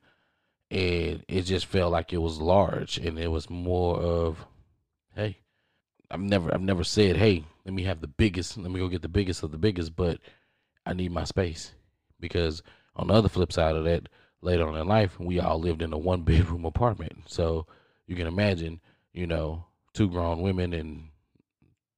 and 0.72 1.22
it 1.28 1.42
just 1.42 1.66
felt 1.66 1.92
like 1.92 2.14
it 2.14 2.22
was 2.22 2.40
large, 2.40 2.96
and 2.96 3.18
it 3.18 3.28
was 3.28 3.50
more 3.50 3.98
of, 3.98 4.46
hey, 5.14 5.36
I've 6.10 6.20
never 6.20 6.52
I've 6.52 6.62
never 6.62 6.82
said, 6.82 7.18
hey, 7.18 7.44
let 7.66 7.74
me 7.74 7.82
have 7.82 8.00
the 8.00 8.06
biggest, 8.06 8.56
let 8.56 8.70
me 8.70 8.80
go 8.80 8.88
get 8.88 9.02
the 9.02 9.08
biggest 9.08 9.42
of 9.42 9.52
the 9.52 9.58
biggest, 9.58 9.94
but 9.94 10.18
I 10.86 10.94
need 10.94 11.12
my 11.12 11.24
space 11.24 11.72
because 12.18 12.62
on 12.96 13.08
the 13.08 13.14
other 13.14 13.28
flip 13.28 13.52
side 13.52 13.76
of 13.76 13.84
that, 13.84 14.08
later 14.40 14.66
on 14.66 14.76
in 14.76 14.88
life, 14.88 15.20
we 15.20 15.38
all 15.40 15.60
lived 15.60 15.82
in 15.82 15.92
a 15.92 15.98
one 15.98 16.22
bedroom 16.24 16.64
apartment, 16.64 17.24
so 17.26 17.66
you 18.06 18.16
can 18.16 18.26
imagine, 18.26 18.80
you 19.12 19.26
know, 19.26 19.66
two 19.92 20.08
grown 20.08 20.40
women 20.40 20.72
and 20.72 21.08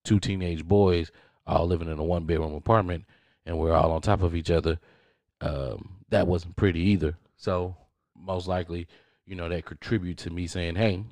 two 0.02 0.18
teenage 0.18 0.64
boys 0.66 1.12
all 1.46 1.66
living 1.66 1.88
in 1.88 1.98
a 1.98 2.04
one 2.04 2.24
bedroom 2.24 2.54
apartment 2.54 3.04
and 3.46 3.56
we're 3.56 3.72
all 3.72 3.92
on 3.92 4.00
top 4.00 4.22
of 4.22 4.34
each 4.34 4.50
other. 4.50 4.80
Um, 5.40 5.96
that 6.08 6.26
wasn't 6.26 6.56
pretty 6.56 6.80
either. 6.80 7.16
So 7.36 7.76
most 8.18 8.46
likely, 8.46 8.86
you 9.26 9.36
know, 9.36 9.48
that 9.48 9.64
contribute 9.64 10.18
to 10.18 10.30
me 10.30 10.46
saying, 10.46 10.76
Hey, 10.76 11.04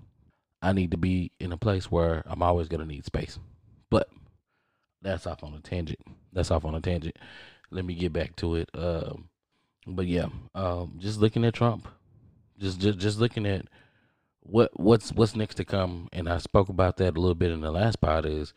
I 0.61 0.73
need 0.73 0.93
to 0.93 0.97
be 0.97 1.33
in 1.41 1.53
a 1.53 1.57
place 1.57 1.91
where 1.91 2.23
I'm 2.27 2.43
always 2.43 2.69
gonna 2.69 2.87
need 2.87 3.05
space. 3.05 3.39
But 3.91 4.09
that's 5.03 5.27
off 5.27 5.43
on 5.43 5.55
a 5.55 5.61
tangent. 5.61 6.01
That's 6.33 6.51
off 6.51 6.65
on 6.65 6.75
a 6.75 6.81
tangent. 6.81 7.19
Let 7.71 7.85
me 7.85 7.95
get 7.95 8.13
back 8.13 8.37
to 8.37 8.57
it. 8.57 8.71
Um, 8.75 9.29
but 9.87 10.07
yeah, 10.07 10.27
um, 10.55 10.95
just 10.99 11.21
looking 11.21 11.45
at 11.45 11.55
Trump, 11.55 11.89
just 12.59 12.81
just 12.81 12.99
just 12.99 13.19
looking 13.19 13.47
at 13.47 13.67
what 14.41 14.71
what's 14.79 15.13
what's 15.13 15.35
next 15.35 15.57
to 15.57 15.65
come, 15.65 16.09
and 16.13 16.29
I 16.29 16.39
spoke 16.39 16.69
about 16.69 16.97
that 16.99 17.17
a 17.17 17.21
little 17.21 17.35
bit 17.35 17.51
in 17.51 17.61
the 17.61 17.71
last 17.71 18.01
part. 18.01 18.25
Is 18.25 18.55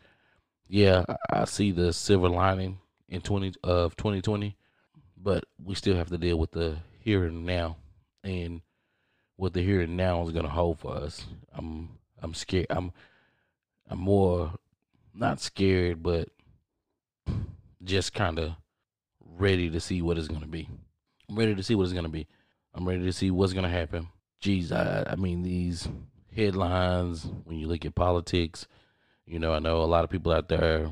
yeah, 0.68 1.04
I 1.30 1.44
see 1.44 1.72
the 1.72 1.92
silver 1.92 2.28
lining 2.28 2.78
in 3.08 3.20
twenty 3.20 3.52
of 3.64 3.96
twenty 3.96 4.22
twenty, 4.22 4.56
but 5.16 5.44
we 5.62 5.74
still 5.74 5.96
have 5.96 6.08
to 6.10 6.18
deal 6.18 6.38
with 6.38 6.52
the 6.52 6.76
here 7.00 7.24
and 7.24 7.44
now, 7.44 7.76
and 8.26 8.60
what 9.36 9.52
the 9.52 9.62
here 9.62 9.80
and 9.80 9.96
now 9.96 10.22
is 10.26 10.32
gonna 10.32 10.48
hold 10.48 10.80
for 10.80 10.94
us. 10.94 11.26
I'm 11.54 11.90
I'm 12.20 12.34
scared. 12.34 12.66
I'm 12.70 12.92
I'm 13.88 13.98
more 13.98 14.52
not 15.14 15.40
scared, 15.40 16.02
but 16.02 16.28
just 17.84 18.12
kind 18.12 18.38
of 18.38 18.52
ready 19.20 19.70
to 19.70 19.80
see 19.80 20.02
what 20.02 20.18
it's 20.18 20.28
gonna 20.28 20.46
be. 20.46 20.68
I'm 21.28 21.38
ready 21.38 21.54
to 21.54 21.62
see 21.62 21.74
what 21.74 21.84
it's 21.84 21.92
gonna 21.92 22.08
be. 22.08 22.26
I'm 22.74 22.86
ready 22.86 23.04
to 23.04 23.12
see 23.12 23.30
what's 23.30 23.52
gonna 23.52 23.68
happen. 23.68 24.08
Geez, 24.40 24.72
I 24.72 25.04
I 25.08 25.16
mean 25.16 25.42
these 25.42 25.88
headlines 26.34 27.28
when 27.44 27.58
you 27.58 27.68
look 27.68 27.84
at 27.84 27.94
politics, 27.94 28.66
you 29.24 29.38
know, 29.38 29.52
I 29.52 29.58
know 29.60 29.82
a 29.82 29.84
lot 29.84 30.04
of 30.04 30.10
people 30.10 30.32
out 30.32 30.48
there 30.48 30.90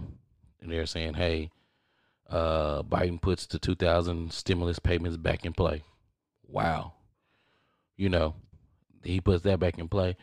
and 0.60 0.70
they're 0.72 0.86
saying, 0.86 1.14
Hey, 1.14 1.50
uh 2.28 2.82
Biden 2.82 3.20
puts 3.20 3.46
the 3.46 3.58
two 3.58 3.74
thousand 3.74 4.32
stimulus 4.32 4.78
payments 4.78 5.16
back 5.16 5.44
in 5.44 5.52
play. 5.52 5.82
Wow. 6.46 6.92
You 7.96 8.08
know, 8.08 8.34
he 9.02 9.20
puts 9.20 9.42
that 9.44 9.60
back 9.60 9.78
in 9.78 9.88
play. 9.88 10.16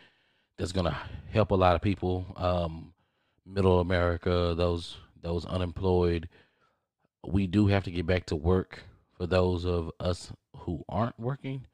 That's 0.58 0.72
gonna 0.72 0.98
help 1.32 1.51
a 1.51 1.56
lot 1.56 1.75
of 1.75 1.82
people. 1.82 2.25
Um 2.36 2.94
middle 3.46 3.80
America, 3.80 4.54
those 4.56 4.98
those 5.22 5.46
unemployed. 5.46 6.30
We 7.25 7.48
do 7.48 7.68
have 7.68 7.84
to 7.84 7.92
get 7.92 8.08
back 8.08 8.25
to 8.28 8.36
work 8.36 8.84
for 9.18 9.28
those 9.28 9.66
of 9.66 9.92
us 10.00 10.32
who 10.58 10.84
aren't 10.90 11.20
working. 11.20 11.68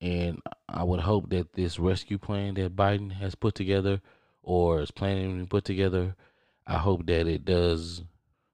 And 0.00 0.40
I 0.68 0.82
would 0.82 1.00
hope 1.00 1.30
that 1.30 1.52
this 1.52 1.78
rescue 1.78 2.18
plan 2.18 2.54
that 2.54 2.74
Biden 2.74 3.12
has 3.12 3.34
put 3.34 3.54
together 3.54 4.00
or 4.42 4.80
is 4.80 4.90
planning 4.90 5.40
to 5.40 5.46
put 5.46 5.64
together, 5.64 6.16
I 6.66 6.78
hope 6.78 7.06
that 7.06 7.26
it 7.26 7.44
does 7.44 8.02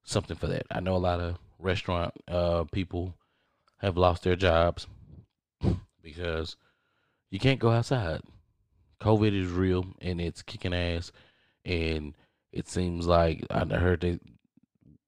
something 0.03 0.37
for 0.37 0.49
that. 0.49 0.67
I 0.71 0.81
know 0.81 0.97
a 0.97 0.99
lot 0.99 1.21
of 1.21 1.39
restaurant 1.59 2.15
uh, 2.29 2.65
people 2.65 3.15
have 3.79 3.97
lost 3.97 4.25
their 4.25 4.37
jobs 4.37 4.87
because 6.03 6.57
you 7.37 7.41
can't 7.41 7.61
go 7.61 7.71
outside. 7.71 8.23
COVID 9.03 9.39
is 9.39 9.51
real 9.51 9.85
and 10.01 10.23
it's 10.23 10.41
kicking 10.41 10.73
ass. 10.73 11.13
And 11.67 12.17
it 12.51 12.67
seems 12.67 13.07
like 13.07 13.45
I 13.51 13.67
heard 13.67 14.01
that 14.01 14.21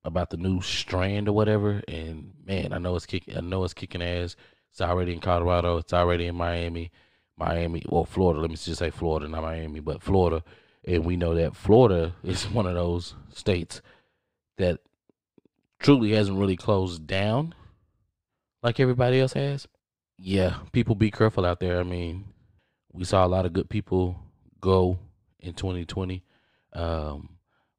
about 0.04 0.28
the 0.28 0.36
new 0.36 0.60
strand 0.60 1.26
or 1.26 1.32
whatever. 1.32 1.82
And 1.88 2.34
man, 2.44 2.74
I 2.74 2.78
know 2.78 2.96
it's 2.96 3.06
kicking. 3.06 3.34
I 3.34 3.40
know 3.40 3.64
it's 3.64 3.72
kicking 3.72 4.02
ass. 4.02 4.36
It's 4.70 4.82
already 4.82 5.14
in 5.14 5.20
Colorado. 5.20 5.78
It's 5.78 5.94
already 5.94 6.26
in 6.26 6.36
Miami, 6.36 6.90
Miami. 7.38 7.82
Well, 7.88 8.04
Florida. 8.04 8.40
Let 8.40 8.50
me 8.50 8.56
just 8.56 8.78
say 8.78 8.90
Florida, 8.90 9.26
not 9.26 9.40
Miami, 9.40 9.80
but 9.80 10.02
Florida. 10.02 10.44
And 10.84 11.06
we 11.06 11.16
know 11.16 11.34
that 11.34 11.56
Florida 11.56 12.14
is 12.22 12.44
one 12.44 12.66
of 12.66 12.74
those 12.74 13.14
states 13.32 13.80
that 14.58 14.80
truly 15.78 16.10
hasn't 16.10 16.38
really 16.38 16.56
closed 16.56 17.06
down 17.06 17.54
like 18.62 18.80
everybody 18.80 19.18
else 19.18 19.32
has. 19.32 19.66
Yeah, 20.18 20.56
people 20.72 20.96
be 20.96 21.12
careful 21.12 21.46
out 21.46 21.60
there. 21.60 21.78
I 21.78 21.84
mean, 21.84 22.24
we 22.92 23.04
saw 23.04 23.24
a 23.24 23.28
lot 23.28 23.46
of 23.46 23.52
good 23.52 23.70
people 23.70 24.16
go 24.60 24.98
in 25.38 25.54
2020. 25.54 26.24
Um, 26.72 27.28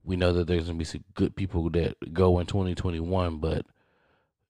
we 0.03 0.15
know 0.15 0.31
that 0.31 0.48
there's 0.48 0.65
gonna 0.67 0.77
be 0.77 0.86
some 0.86 1.03
good 1.13 1.36
people 1.36 1.69
that 1.72 1.96
go 2.13 2.39
in 2.39 2.46
2021, 2.46 3.38
but 3.38 3.65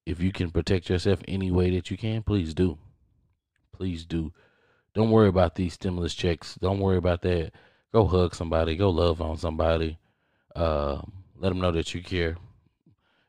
if 0.05 0.21
you 0.21 0.31
can 0.31 0.51
protect 0.51 0.89
yourself 0.89 1.19
any 1.27 1.51
way 1.51 1.71
that 1.71 1.89
you 1.89 1.97
can, 1.97 2.21
please 2.21 2.53
do. 2.53 2.77
Please 3.71 4.05
do. 4.05 4.33
Don't 4.93 5.11
worry 5.11 5.27
about 5.27 5.55
these 5.55 5.73
stimulus 5.73 6.13
checks. 6.13 6.55
Don't 6.61 6.79
worry 6.79 6.97
about 6.97 7.23
that. 7.23 7.51
Go 7.91 8.05
hug 8.05 8.35
somebody. 8.35 8.75
Go 8.75 8.91
love 8.91 9.21
on 9.21 9.37
somebody. 9.37 9.97
Uh, 10.55 11.01
let 11.37 11.49
them 11.49 11.59
know 11.59 11.71
that 11.71 11.93
you 11.95 12.03
care. 12.03 12.37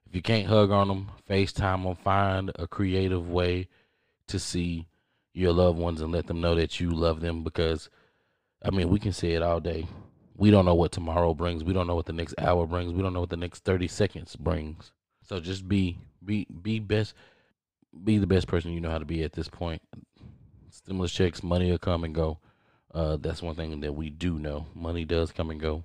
If 0.07 0.14
you 0.14 0.23
can't 0.23 0.49
hug 0.49 0.71
on 0.71 0.88
them, 0.88 1.11
FaceTime 1.29 1.85
them. 1.85 1.97
Find 1.97 2.50
a 2.57 2.67
creative 2.67 3.29
way 3.29 3.69
to 4.30 4.38
see 4.38 4.87
your 5.32 5.52
loved 5.52 5.78
ones 5.78 6.00
and 6.00 6.12
let 6.12 6.26
them 6.26 6.40
know 6.40 6.54
that 6.54 6.80
you 6.80 6.90
love 6.90 7.20
them 7.20 7.42
because, 7.44 7.88
I 8.64 8.70
mean, 8.70 8.88
we 8.88 8.99
can 8.99 9.12
say 9.12 9.32
it 9.32 9.42
all 9.42 9.60
day. 9.60 9.87
We 10.37 10.50
don't 10.50 10.64
know 10.64 10.75
what 10.75 10.92
tomorrow 10.92 11.34
brings. 11.34 11.62
We 11.64 11.72
don't 11.72 11.87
know 11.87 11.94
what 11.94 12.06
the 12.06 12.12
next 12.12 12.34
hour 12.38 12.66
brings. 12.66 12.92
We 12.92 13.02
don't 13.02 13.12
know 13.12 13.20
what 13.20 13.30
the 13.30 13.37
next 13.37 13.64
30 13.64 13.88
seconds 13.88 14.37
brings. 14.37 14.92
So 15.22 15.38
just 15.38 15.68
be 15.68 15.99
be 16.25 16.46
be 16.62 16.80
best 16.80 17.14
be 18.04 18.18
the 18.18 18.26
best 18.26 18.46
person 18.46 18.72
you 18.72 18.80
know 18.80 18.90
how 18.90 18.99
to 18.99 19.04
be 19.04 19.22
at 19.22 19.32
this 19.32 19.49
point. 19.49 19.82
stimulus 20.70 21.12
checks, 21.12 21.42
money 21.42 21.70
will 21.70 21.78
come 21.78 22.04
and 22.04 22.14
go. 22.14 22.38
Uh, 22.92 23.16
that's 23.16 23.42
one 23.42 23.54
thing 23.54 23.80
that 23.80 23.92
we 23.92 24.10
do 24.10 24.38
know. 24.38 24.66
Money 24.75 25.04
does 25.04 25.30
come 25.32 25.50
and 25.50 25.60
go. 25.60 25.84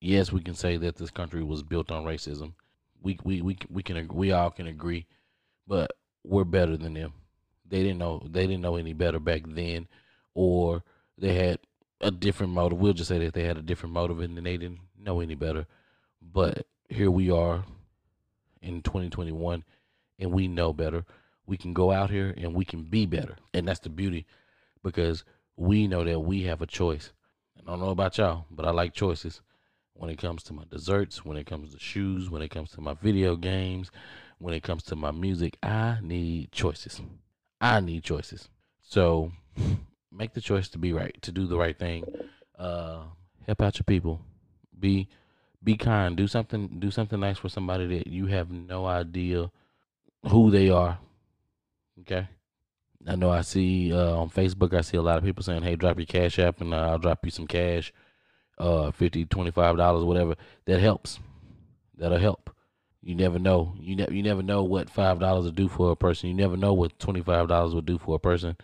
Yes, 0.00 0.32
we 0.32 0.40
can 0.40 0.54
say 0.54 0.76
that 0.78 0.96
this 0.96 1.10
country 1.10 1.42
was 1.42 1.62
built 1.62 1.90
on 1.90 2.04
racism. 2.04 2.54
We 3.02 3.18
we 3.24 3.42
we 3.42 3.58
we 3.68 3.82
can 3.82 4.08
we 4.08 4.32
all 4.32 4.50
can 4.50 4.66
agree, 4.66 5.06
but 5.66 5.92
we're 6.24 6.44
better 6.44 6.76
than 6.76 6.94
them. 6.94 7.12
They 7.70 7.82
didn't 7.82 7.98
know 7.98 8.22
they 8.24 8.46
didn't 8.46 8.62
know 8.62 8.76
any 8.76 8.92
better 8.92 9.18
back 9.18 9.42
then, 9.46 9.88
or 10.34 10.82
they 11.16 11.34
had 11.34 11.60
a 12.00 12.10
different 12.10 12.52
motive. 12.52 12.78
We'll 12.78 12.92
just 12.92 13.08
say 13.08 13.18
that 13.18 13.32
they 13.32 13.44
had 13.44 13.56
a 13.56 13.62
different 13.62 13.94
motive 13.94 14.20
and 14.20 14.36
they 14.36 14.56
didn't 14.56 14.80
know 14.98 15.20
any 15.20 15.34
better. 15.36 15.66
But 16.20 16.66
here 16.88 17.10
we 17.10 17.30
are 17.30 17.64
in 18.60 18.82
2021, 18.82 19.64
and 20.18 20.32
we 20.32 20.48
know 20.48 20.72
better. 20.72 21.04
We 21.46 21.56
can 21.56 21.72
go 21.72 21.92
out 21.92 22.10
here 22.10 22.34
and 22.36 22.54
we 22.54 22.64
can 22.64 22.82
be 22.82 23.06
better, 23.06 23.36
and 23.54 23.66
that's 23.66 23.80
the 23.80 23.88
beauty, 23.88 24.26
because 24.82 25.24
we 25.56 25.86
know 25.86 26.04
that 26.04 26.20
we 26.20 26.42
have 26.42 26.60
a 26.60 26.66
choice. 26.66 27.12
I 27.58 27.70
don't 27.70 27.80
know 27.80 27.90
about 27.90 28.18
y'all, 28.18 28.46
but 28.50 28.66
I 28.66 28.70
like 28.70 28.94
choices 28.94 29.40
when 29.94 30.10
it 30.10 30.18
comes 30.18 30.42
to 30.44 30.52
my 30.52 30.64
desserts, 30.70 31.24
when 31.24 31.36
it 31.36 31.46
comes 31.46 31.72
to 31.72 31.78
shoes, 31.78 32.30
when 32.30 32.42
it 32.42 32.50
comes 32.50 32.70
to 32.72 32.80
my 32.80 32.94
video 32.94 33.36
games, 33.36 33.90
when 34.38 34.54
it 34.54 34.62
comes 34.62 34.82
to 34.84 34.96
my 34.96 35.10
music. 35.10 35.58
I 35.62 35.98
need 36.02 36.52
choices. 36.52 37.00
I 37.60 37.80
need 37.80 38.02
choices. 38.02 38.48
So 38.82 39.32
make 40.12 40.32
the 40.34 40.40
choice 40.40 40.68
to 40.70 40.78
be 40.78 40.92
right, 40.92 41.16
to 41.22 41.32
do 41.32 41.46
the 41.46 41.56
right 41.56 41.78
thing. 41.78 42.04
Uh, 42.58 43.02
help 43.46 43.62
out 43.62 43.78
your 43.78 43.84
people. 43.84 44.20
Be 44.78 45.08
be 45.62 45.76
kind. 45.76 46.16
Do 46.16 46.26
something. 46.26 46.78
Do 46.78 46.90
something 46.90 47.20
nice 47.20 47.38
for 47.38 47.48
somebody 47.48 47.86
that 47.98 48.06
you 48.06 48.26
have 48.26 48.50
no 48.50 48.86
idea 48.86 49.50
who 50.28 50.50
they 50.50 50.70
are. 50.70 50.98
Okay. 52.00 52.28
I 53.06 53.16
know 53.16 53.30
I 53.30 53.40
see 53.42 53.92
uh, 53.92 54.14
on 54.16 54.30
Facebook. 54.30 54.74
I 54.74 54.82
see 54.82 54.96
a 54.96 55.02
lot 55.02 55.18
of 55.18 55.24
people 55.24 55.42
saying, 55.42 55.62
"Hey, 55.62 55.76
drop 55.76 55.98
your 55.98 56.06
cash 56.06 56.38
app, 56.38 56.60
and 56.60 56.74
uh, 56.74 56.90
I'll 56.90 56.98
drop 56.98 57.24
you 57.24 57.30
some 57.30 57.46
cash, 57.46 57.92
uh, 58.58 58.90
50 58.90 59.26
25 59.26 59.76
dollars, 59.76 60.04
whatever." 60.04 60.36
That 60.66 60.80
helps. 60.80 61.18
That'll 61.96 62.18
help. 62.18 62.50
You 63.02 63.14
never 63.14 63.38
know. 63.38 63.74
You 63.78 63.96
never 63.96 64.12
you 64.12 64.22
never 64.22 64.42
know 64.42 64.62
what 64.62 64.90
five 64.90 65.18
dollars 65.18 65.44
will 65.44 65.52
do 65.52 65.68
for 65.68 65.90
a 65.90 65.96
person. 65.96 66.28
You 66.28 66.34
never 66.34 66.56
know 66.56 66.74
what 66.74 66.98
twenty 66.98 67.22
five 67.22 67.48
dollars 67.48 67.74
will 67.74 67.80
do 67.80 67.98
for 67.98 68.16
a 68.16 68.20
person. 68.20 68.56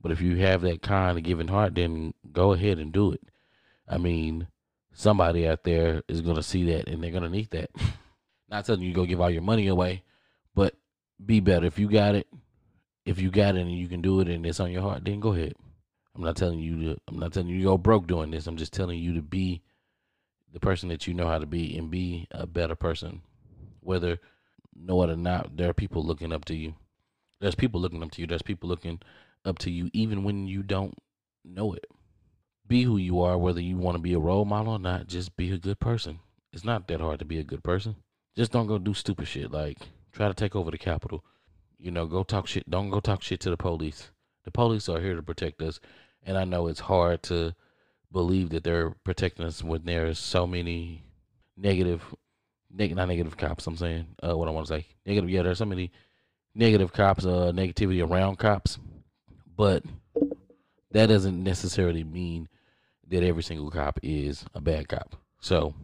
But 0.00 0.12
if 0.12 0.20
you 0.20 0.36
have 0.36 0.62
that 0.62 0.82
kind 0.82 1.16
of 1.16 1.24
giving 1.24 1.48
heart, 1.48 1.74
then 1.74 2.14
go 2.32 2.52
ahead 2.52 2.78
and 2.78 2.92
do 2.92 3.12
it. 3.12 3.20
I 3.88 3.98
mean, 3.98 4.48
somebody 4.92 5.46
out 5.46 5.64
there 5.64 6.02
is 6.08 6.20
gonna 6.20 6.42
see 6.42 6.64
that 6.72 6.88
and 6.88 7.02
they're 7.02 7.12
gonna 7.12 7.28
need 7.28 7.50
that. 7.50 7.70
Not 8.48 8.64
telling 8.64 8.82
you 8.82 8.92
go 8.92 9.06
give 9.06 9.20
all 9.20 9.30
your 9.30 9.42
money 9.42 9.68
away, 9.68 10.02
but 10.54 10.74
be 11.24 11.40
better. 11.40 11.66
If 11.66 11.78
you 11.78 11.88
got 11.88 12.14
it, 12.14 12.26
if 13.04 13.20
you 13.20 13.30
got 13.30 13.56
it 13.56 13.60
and 13.60 13.72
you 13.72 13.88
can 13.88 14.02
do 14.02 14.20
it 14.20 14.28
and 14.28 14.44
it's 14.44 14.60
on 14.60 14.70
your 14.70 14.82
heart, 14.82 15.04
then 15.04 15.20
go 15.20 15.32
ahead. 15.32 15.54
I'm 16.14 16.22
not 16.22 16.36
telling 16.36 16.58
you 16.58 16.80
to 16.80 17.00
I'm 17.08 17.18
not 17.18 17.32
telling 17.32 17.48
you 17.48 17.58
to 17.58 17.64
go 17.64 17.78
broke 17.78 18.06
doing 18.06 18.30
this. 18.30 18.46
I'm 18.46 18.56
just 18.56 18.72
telling 18.72 18.98
you 18.98 19.14
to 19.14 19.22
be 19.22 19.62
the 20.52 20.60
person 20.60 20.88
that 20.88 21.06
you 21.06 21.14
know 21.14 21.26
how 21.26 21.38
to 21.38 21.46
be 21.46 21.76
and 21.76 21.90
be 21.90 22.26
a 22.30 22.46
better 22.46 22.74
person. 22.74 23.22
Whether 23.86 24.18
know 24.74 25.02
it 25.02 25.10
or 25.10 25.16
not, 25.16 25.56
there 25.56 25.70
are 25.70 25.74
people 25.74 26.04
looking 26.04 26.32
up 26.32 26.44
to 26.46 26.54
you. 26.54 26.74
There's 27.40 27.54
people 27.54 27.80
looking 27.80 28.02
up 28.02 28.10
to 28.12 28.20
you. 28.20 28.26
There's 28.26 28.42
people 28.42 28.68
looking 28.68 29.00
up 29.44 29.58
to 29.60 29.70
you 29.70 29.90
even 29.92 30.24
when 30.24 30.46
you 30.46 30.62
don't 30.62 30.94
know 31.44 31.72
it. 31.72 31.86
Be 32.66 32.82
who 32.82 32.96
you 32.96 33.20
are, 33.20 33.38
whether 33.38 33.60
you 33.60 33.76
want 33.76 33.96
to 33.96 34.02
be 34.02 34.12
a 34.12 34.18
role 34.18 34.44
model 34.44 34.72
or 34.72 34.78
not. 34.78 35.06
Just 35.06 35.36
be 35.36 35.52
a 35.52 35.58
good 35.58 35.78
person. 35.78 36.18
It's 36.52 36.64
not 36.64 36.88
that 36.88 37.00
hard 37.00 37.20
to 37.20 37.24
be 37.24 37.38
a 37.38 37.44
good 37.44 37.62
person. 37.62 37.96
Just 38.34 38.50
don't 38.52 38.66
go 38.66 38.78
do 38.78 38.92
stupid 38.92 39.28
shit 39.28 39.52
like 39.52 39.78
try 40.12 40.28
to 40.28 40.34
take 40.34 40.56
over 40.56 40.70
the 40.70 40.78
Capitol. 40.78 41.24
You 41.78 41.90
know, 41.90 42.06
go 42.06 42.22
talk 42.22 42.46
shit. 42.46 42.68
Don't 42.68 42.90
go 42.90 43.00
talk 43.00 43.22
shit 43.22 43.40
to 43.40 43.50
the 43.50 43.56
police. 43.56 44.10
The 44.44 44.50
police 44.50 44.88
are 44.88 45.00
here 45.00 45.14
to 45.14 45.22
protect 45.22 45.62
us. 45.62 45.78
And 46.22 46.36
I 46.36 46.44
know 46.44 46.66
it's 46.66 46.80
hard 46.80 47.22
to 47.24 47.54
believe 48.10 48.50
that 48.50 48.64
they're 48.64 48.90
protecting 49.04 49.46
us 49.46 49.62
when 49.62 49.84
there's 49.84 50.18
so 50.18 50.46
many 50.46 51.04
negative, 51.56 52.14
neg- 52.72 52.94
not 52.94 53.08
negative 53.08 53.36
cops. 53.36 53.66
I'm 53.66 53.76
saying 53.76 54.06
uh, 54.26 54.36
what 54.36 54.48
I 54.48 54.52
want 54.52 54.66
to 54.66 54.74
say. 54.74 54.86
Negative. 55.04 55.30
Yeah, 55.30 55.42
there's 55.42 55.58
so 55.58 55.64
many 55.64 55.92
negative 56.54 56.92
cops. 56.92 57.24
Uh, 57.24 57.52
negativity 57.54 58.06
around 58.06 58.38
cops, 58.38 58.78
but 59.56 59.82
that 60.92 61.06
doesn't 61.06 61.42
necessarily 61.42 62.04
mean 62.04 62.48
that 63.08 63.22
every 63.22 63.42
single 63.42 63.70
cop 63.70 64.00
is 64.02 64.44
a 64.54 64.60
bad 64.60 64.88
cop. 64.88 65.16
So, 65.40 65.74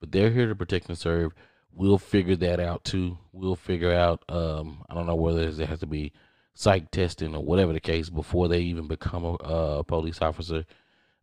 but 0.00 0.12
they're 0.12 0.30
here 0.30 0.48
to 0.48 0.54
protect 0.54 0.88
and 0.88 0.98
serve. 0.98 1.32
We'll 1.72 1.98
figure 1.98 2.36
that 2.36 2.60
out 2.60 2.84
too. 2.84 3.18
We'll 3.32 3.56
figure 3.56 3.92
out. 3.92 4.22
Um, 4.28 4.84
I 4.88 4.94
don't 4.94 5.06
know 5.06 5.16
whether 5.16 5.42
it 5.42 5.56
has 5.56 5.80
to 5.80 5.86
be 5.86 6.12
psych 6.54 6.90
testing 6.90 7.34
or 7.34 7.44
whatever 7.44 7.72
the 7.72 7.80
case 7.80 8.08
before 8.08 8.48
they 8.48 8.60
even 8.60 8.86
become 8.86 9.24
a, 9.24 9.34
a 9.34 9.84
police 9.84 10.22
officer. 10.22 10.64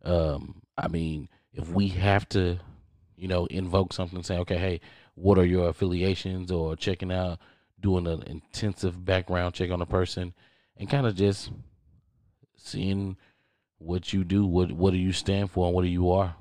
Um, 0.04 0.62
I 0.76 0.88
mean, 0.88 1.28
if 1.54 1.68
we 1.70 1.88
have 1.88 2.28
to, 2.30 2.58
you 3.22 3.28
know, 3.28 3.46
invoke 3.46 3.92
something, 3.92 4.20
saying, 4.24 4.40
okay, 4.40 4.58
hey, 4.58 4.80
what 5.14 5.38
are 5.38 5.46
your 5.46 5.68
affiliations, 5.68 6.50
or 6.50 6.74
checking 6.74 7.12
out, 7.12 7.38
doing 7.80 8.08
an 8.08 8.24
intensive 8.24 9.04
background 9.04 9.54
check 9.54 9.70
on 9.70 9.80
a 9.80 9.86
person, 9.86 10.34
and 10.76 10.90
kind 10.90 11.06
of 11.06 11.14
just 11.14 11.52
seeing 12.56 13.16
what 13.78 14.12
you 14.12 14.24
do, 14.24 14.44
what 14.44 14.72
what 14.72 14.92
do 14.92 14.98
you 14.98 15.12
stand 15.12 15.52
for, 15.52 15.66
and 15.66 15.74
what 15.74 15.82
do 15.82 15.88
you 15.88 16.10
are. 16.10 16.34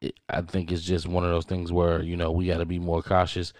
It, 0.00 0.18
I 0.28 0.42
think 0.42 0.72
it's 0.72 0.82
just 0.82 1.06
one 1.06 1.24
of 1.24 1.30
those 1.30 1.44
things 1.44 1.70
where 1.70 2.02
you 2.02 2.16
know 2.16 2.32
we 2.32 2.48
got 2.48 2.58
to 2.58 2.66
be 2.66 2.80
more 2.80 3.00
cautious. 3.00 3.52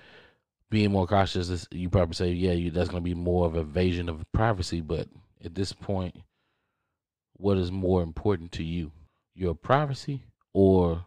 Being 0.68 0.90
more 0.90 1.06
cautious, 1.06 1.48
is, 1.48 1.68
you 1.70 1.88
probably 1.88 2.14
say, 2.14 2.30
yeah, 2.32 2.52
you, 2.52 2.72
that's 2.72 2.90
going 2.90 3.02
to 3.02 3.08
be 3.08 3.14
more 3.14 3.46
of 3.46 3.54
an 3.54 3.60
invasion 3.60 4.08
of 4.08 4.30
privacy. 4.32 4.80
But 4.80 5.06
at 5.44 5.54
this 5.54 5.72
point, 5.72 6.16
what 7.34 7.56
is 7.56 7.70
more 7.70 8.02
important 8.02 8.50
to 8.52 8.64
you, 8.64 8.90
your 9.34 9.54
privacy 9.54 10.24
or 10.52 11.06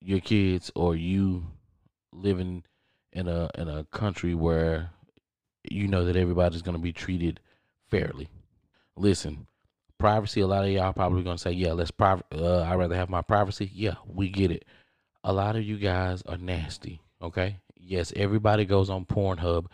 your 0.00 0.20
kids, 0.20 0.70
or 0.74 0.96
you 0.96 1.44
living 2.12 2.64
in 3.12 3.28
a 3.28 3.50
in 3.56 3.68
a 3.68 3.84
country 3.84 4.34
where 4.34 4.90
you 5.70 5.88
know 5.88 6.04
that 6.04 6.16
everybody's 6.16 6.62
going 6.62 6.76
to 6.76 6.82
be 6.82 6.92
treated 6.92 7.40
fairly? 7.90 8.28
Listen, 8.96 9.46
privacy. 9.98 10.40
A 10.40 10.46
lot 10.46 10.64
of 10.64 10.70
y'all 10.70 10.92
probably 10.92 11.22
gonna 11.22 11.38
say, 11.38 11.52
"Yeah, 11.52 11.72
let's 11.72 11.90
private. 11.90 12.26
Uh, 12.32 12.62
I'd 12.62 12.74
rather 12.76 12.96
have 12.96 13.08
my 13.10 13.22
privacy." 13.22 13.70
Yeah, 13.72 13.94
we 14.06 14.28
get 14.28 14.50
it. 14.50 14.64
A 15.22 15.32
lot 15.32 15.56
of 15.56 15.62
you 15.62 15.78
guys 15.78 16.22
are 16.22 16.38
nasty. 16.38 17.00
Okay. 17.22 17.58
Yes, 17.76 18.12
everybody 18.16 18.64
goes 18.64 18.90
on 18.90 19.04
Pornhub. 19.04 19.66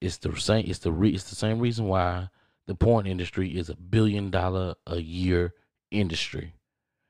It's 0.00 0.18
the 0.18 0.34
same. 0.36 0.64
It's 0.68 0.80
the 0.80 0.92
re, 0.92 1.10
It's 1.10 1.30
the 1.30 1.36
same 1.36 1.58
reason 1.58 1.86
why 1.86 2.28
the 2.66 2.74
porn 2.74 3.06
industry 3.06 3.56
is 3.56 3.68
a 3.68 3.76
billion 3.76 4.30
dollar 4.30 4.74
a 4.86 4.98
year 4.98 5.52
industry. 5.90 6.54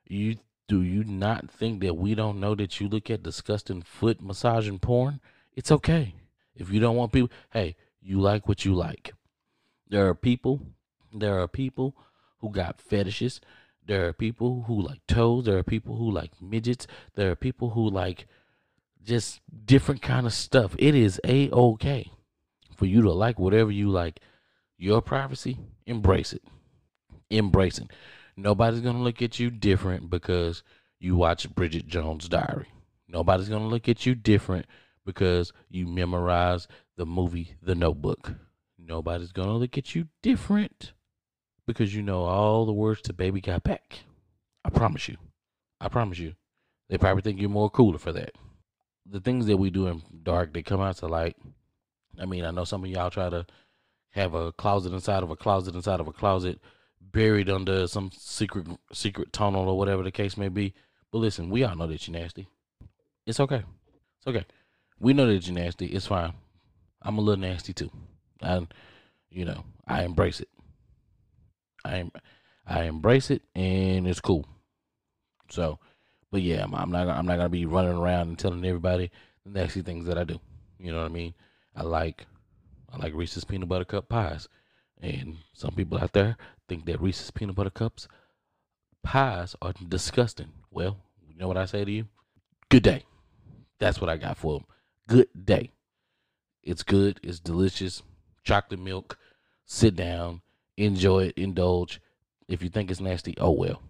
You 0.07 0.37
do 0.67 0.83
you 0.83 1.05
not 1.05 1.51
think 1.51 1.81
that 1.81 1.97
we 1.97 2.15
don't 2.15 2.41
know 2.41 2.55
that 2.55 2.81
you 2.81 2.89
look 2.89 3.11
at 3.11 3.23
disgusting 3.23 3.83
foot 3.83 4.23
massaging 4.23 4.79
porn? 4.79 5.21
It's 5.55 5.71
okay 5.71 6.15
if 6.55 6.71
you 6.71 6.81
don't 6.81 6.97
want 6.97 7.13
people. 7.13 7.31
Hey, 7.53 7.77
you 8.01 8.21
like 8.21 8.49
what 8.49 8.65
you 8.65 8.75
like. 8.75 9.13
There 9.89 10.09
are 10.09 10.15
people. 10.15 10.61
There 11.13 11.39
are 11.41 11.49
people 11.49 11.95
who 12.39 12.51
got 12.51 12.81
fetishes. 12.81 13.41
There 13.87 14.09
are 14.09 14.13
people 14.13 14.65
who 14.67 14.81
like 14.81 15.07
toes. 15.07 15.45
There 15.45 15.59
are 15.59 15.63
people 15.63 15.97
who 15.97 16.11
like 16.11 16.41
midgets. 16.41 16.87
There 17.15 17.31
are 17.31 17.37
people 17.37 17.71
who 17.71 17.89
like 17.89 18.27
just 19.03 19.41
different 19.67 20.03
kind 20.03 20.27
of 20.27 20.33
stuff. 20.33 20.75
It 20.79 20.95
is 20.95 21.21
a 21.25 21.51
okay 21.51 22.11
for 22.77 22.87
you 22.87 23.03
to 23.03 23.13
like 23.13 23.39
whatever 23.39 23.71
you 23.71 23.91
like. 23.91 24.21
Your 24.77 25.01
privacy, 25.01 25.59
embrace 25.87 26.33
it. 26.33 26.43
Embrace 27.31 27.79
it. 27.79 27.91
Nobody's 28.37 28.81
gonna 28.81 29.03
look 29.03 29.23
at 29.23 29.39
you 29.39 29.51
different 29.51 30.11
because 30.11 30.63
you 30.99 31.17
watch 31.17 31.53
Bridget 31.55 31.87
Jones' 31.87 32.29
Diary. 32.29 32.69
Nobody's 33.09 33.49
gonna 33.49 33.69
look 33.69 33.89
at 33.89 34.07
you 34.07 34.15
different 34.15 34.67
because 35.05 35.53
you 35.69 35.87
memorize 35.87 36.67
the 36.97 37.07
movie 37.07 37.55
The 37.63 37.75
Notebook. 37.75 38.33
Nobody's 38.79 39.33
gonna 39.33 39.57
look 39.57 39.79
at 39.79 39.95
you 39.95 40.09
different 40.23 40.93
because 41.67 41.95
you 41.95 42.03
know 42.03 42.25
all 42.25 42.67
the 42.67 42.73
words 42.73 43.03
to 43.03 43.13
Baby 43.13 43.41
Got 43.41 43.63
Back. 43.63 44.01
I 44.65 44.71
promise 44.71 45.09
you. 45.09 45.17
I 45.81 45.89
promise 45.89 46.19
you. 46.19 46.35
They 46.89 46.99
probably 46.99 47.23
think 47.23 47.41
you're 47.41 47.51
more 47.51 47.71
cooler 47.71 47.99
for 47.99 48.13
that. 48.13 48.33
The 49.07 49.21
things 49.21 49.47
that 49.47 49.57
we 49.57 49.71
do 49.71 49.87
in 49.87 50.03
dark, 50.23 50.53
they 50.53 50.63
come 50.63 50.81
out 50.81 50.97
to 50.99 51.07
light. 51.07 51.37
I 52.19 52.27
mean, 52.27 52.45
I 52.45 52.51
know 52.51 52.65
some 52.65 52.85
of 52.85 52.91
y'all 52.91 53.11
try 53.11 53.31
to 53.31 53.47
have 54.11 54.35
a 54.35 54.53
closet 54.53 54.93
inside 54.93 55.23
of 55.23 55.31
a 55.31 55.37
closet 55.37 55.75
inside 55.75 56.01
of 56.01 56.09
a 56.09 56.13
closet, 56.13 56.61
buried 57.13 57.49
under 57.49 57.87
some 57.87 58.11
secret 58.13 58.67
secret 58.93 59.33
tunnel 59.33 59.69
or 59.69 59.79
whatever 59.79 60.03
the 60.03 60.11
case 60.11 60.37
may 60.37 60.49
be. 60.49 60.75
But 61.11 61.19
listen, 61.19 61.51
we 61.51 61.65
all 61.65 61.77
know 61.77 61.87
that 61.87 62.07
you're 62.07 62.19
nasty. 62.19 62.49
It's 63.27 63.41
okay. 63.41 63.63
It's 64.19 64.27
okay. 64.27 64.45
We 64.99 65.13
know 65.13 65.27
that 65.27 65.47
you're 65.47 65.55
nasty. 65.55 65.87
It's 65.87 66.07
fine. 66.07 66.35
I'm 67.03 67.19
a 67.19 67.21
little 67.21 67.41
nasty 67.41 67.73
too. 67.73 67.91
And 68.41 68.73
you 69.31 69.45
know, 69.45 69.65
I 69.87 70.05
embrace 70.05 70.41
it. 70.41 70.49
I 71.85 72.11
I 72.67 72.85
embrace 72.85 73.31
it, 73.31 73.43
and 73.55 74.07
it's 74.09 74.21
cool. 74.21 74.47
So, 75.51 75.79
but 76.31 76.43
yeah, 76.43 76.65
I'm, 76.65 76.75
I'm 76.75 76.91
not 76.91 77.09
I'm 77.09 77.27
not 77.27 77.37
gonna 77.37 77.49
be 77.49 77.67
running 77.67 77.97
around 77.97 78.29
and 78.29 78.39
telling 78.39 78.65
everybody 78.65 79.11
the 79.45 79.51
nasty 79.51 79.83
things 79.83 80.07
that 80.07 80.19
I 80.19 80.25
do. 80.25 80.41
You 80.79 80.93
know 80.93 80.99
what 80.99 81.11
I 81.11 81.15
mean? 81.15 81.35
I 81.77 81.83
like 81.83 82.27
I 82.93 82.97
like 82.97 83.15
Reese's 83.15 83.45
peanut 83.45 83.69
butter 83.69 83.85
cup 83.85 84.09
pies, 84.09 84.49
And 85.05 85.37
some 85.53 85.73
people 85.73 85.99
out 85.99 86.15
there 86.15 86.39
think 86.67 86.87
that 86.87 87.01
Reese's 87.01 87.31
peanut 87.31 87.57
butter 87.57 87.69
cups 87.69 88.09
pies 89.03 89.55
are 89.61 89.75
disgusting. 89.87 90.49
Well, 90.71 90.97
you 91.29 91.37
know 91.37 91.47
what 91.47 91.59
I 91.59 91.67
say 91.67 91.85
to 91.85 91.91
you? 91.91 92.07
Good 92.71 92.85
day. 92.85 93.05
That's 93.79 94.01
what 94.01 94.09
I 94.09 94.17
got 94.17 94.39
for 94.39 94.55
them. 94.55 94.67
Good 95.07 95.29
day. 95.45 95.73
It's 96.63 96.83
good. 96.83 97.21
It's 97.23 97.39
delicious. 97.39 98.03
Chocolate 98.45 98.81
milk. 98.81 99.19
Sit 99.67 99.95
down. 99.95 100.41
Enjoy 100.79 101.25
it. 101.25 101.35
Indulge. 101.37 102.01
If 102.49 102.63
you 102.63 102.71
think 102.71 102.91
it's 102.91 103.01
nasty, 103.01 103.35
oh 103.39 103.51
well. 103.51 103.83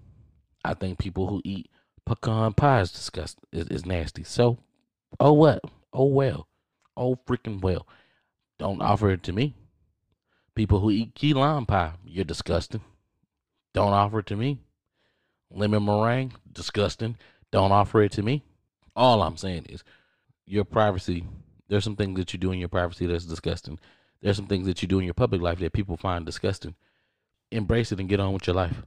I 0.65 0.75
think 0.75 0.99
people 0.99 1.29
who 1.29 1.41
eat 1.45 1.71
pecan 2.05 2.55
pie 2.55 2.81
is 2.81 2.91
disgusting. 2.91 3.45
Is, 3.53 3.69
is 3.69 3.87
nasty. 3.87 4.25
So, 4.25 4.59
oh 5.21 5.33
what? 5.33 5.61
Oh 5.93 6.07
well. 6.07 6.49
Oh 6.97 7.17
freaking 7.25 7.61
well. 7.61 7.87
Don't 8.59 8.83
offer 8.83 9.11
it 9.11 9.23
to 9.25 9.33
me. 9.33 9.55
People 10.55 10.81
who 10.81 10.91
eat 10.91 11.15
key 11.15 11.35
lime 11.35 11.67
pie, 11.67 11.93
you're 12.07 12.25
disgusting. 12.25 12.81
Don't 13.73 13.93
offer 13.93 14.21
it 14.21 14.27
to 14.27 14.37
me. 14.37 14.61
Lemon 15.51 15.85
meringue, 15.85 16.33
disgusting. 16.53 17.17
Don't 17.51 17.73
offer 17.73 18.03
it 18.03 18.13
to 18.13 18.23
me. 18.23 18.45
All 18.97 19.23
I'm 19.23 19.37
saying 19.37 19.67
is 19.69 19.83
your 20.47 20.65
privacy. 20.65 21.25
There's 21.69 21.85
some 21.85 21.97
things 21.97 22.19
that 22.19 22.33
you 22.33 22.39
do 22.39 22.53
in 22.53 22.59
your 22.59 22.69
privacy 22.69 23.07
that's 23.07 23.25
disgusting. 23.25 23.79
There's 24.23 24.37
some 24.37 24.47
things 24.47 24.67
that 24.67 24.81
you 24.81 24.89
do 24.89 24.99
in 24.99 25.05
your 25.05 25.15
public 25.15 25.41
life 25.41 25.59
that 25.59 25.73
people 25.73 25.97
find 25.97 26.25
disgusting. 26.25 26.75
Embrace 27.51 27.93
it 27.93 28.01
and 28.01 28.09
get 28.09 28.21
on 28.21 28.33
with 28.33 28.47
your 28.47 28.55
life. 28.55 28.83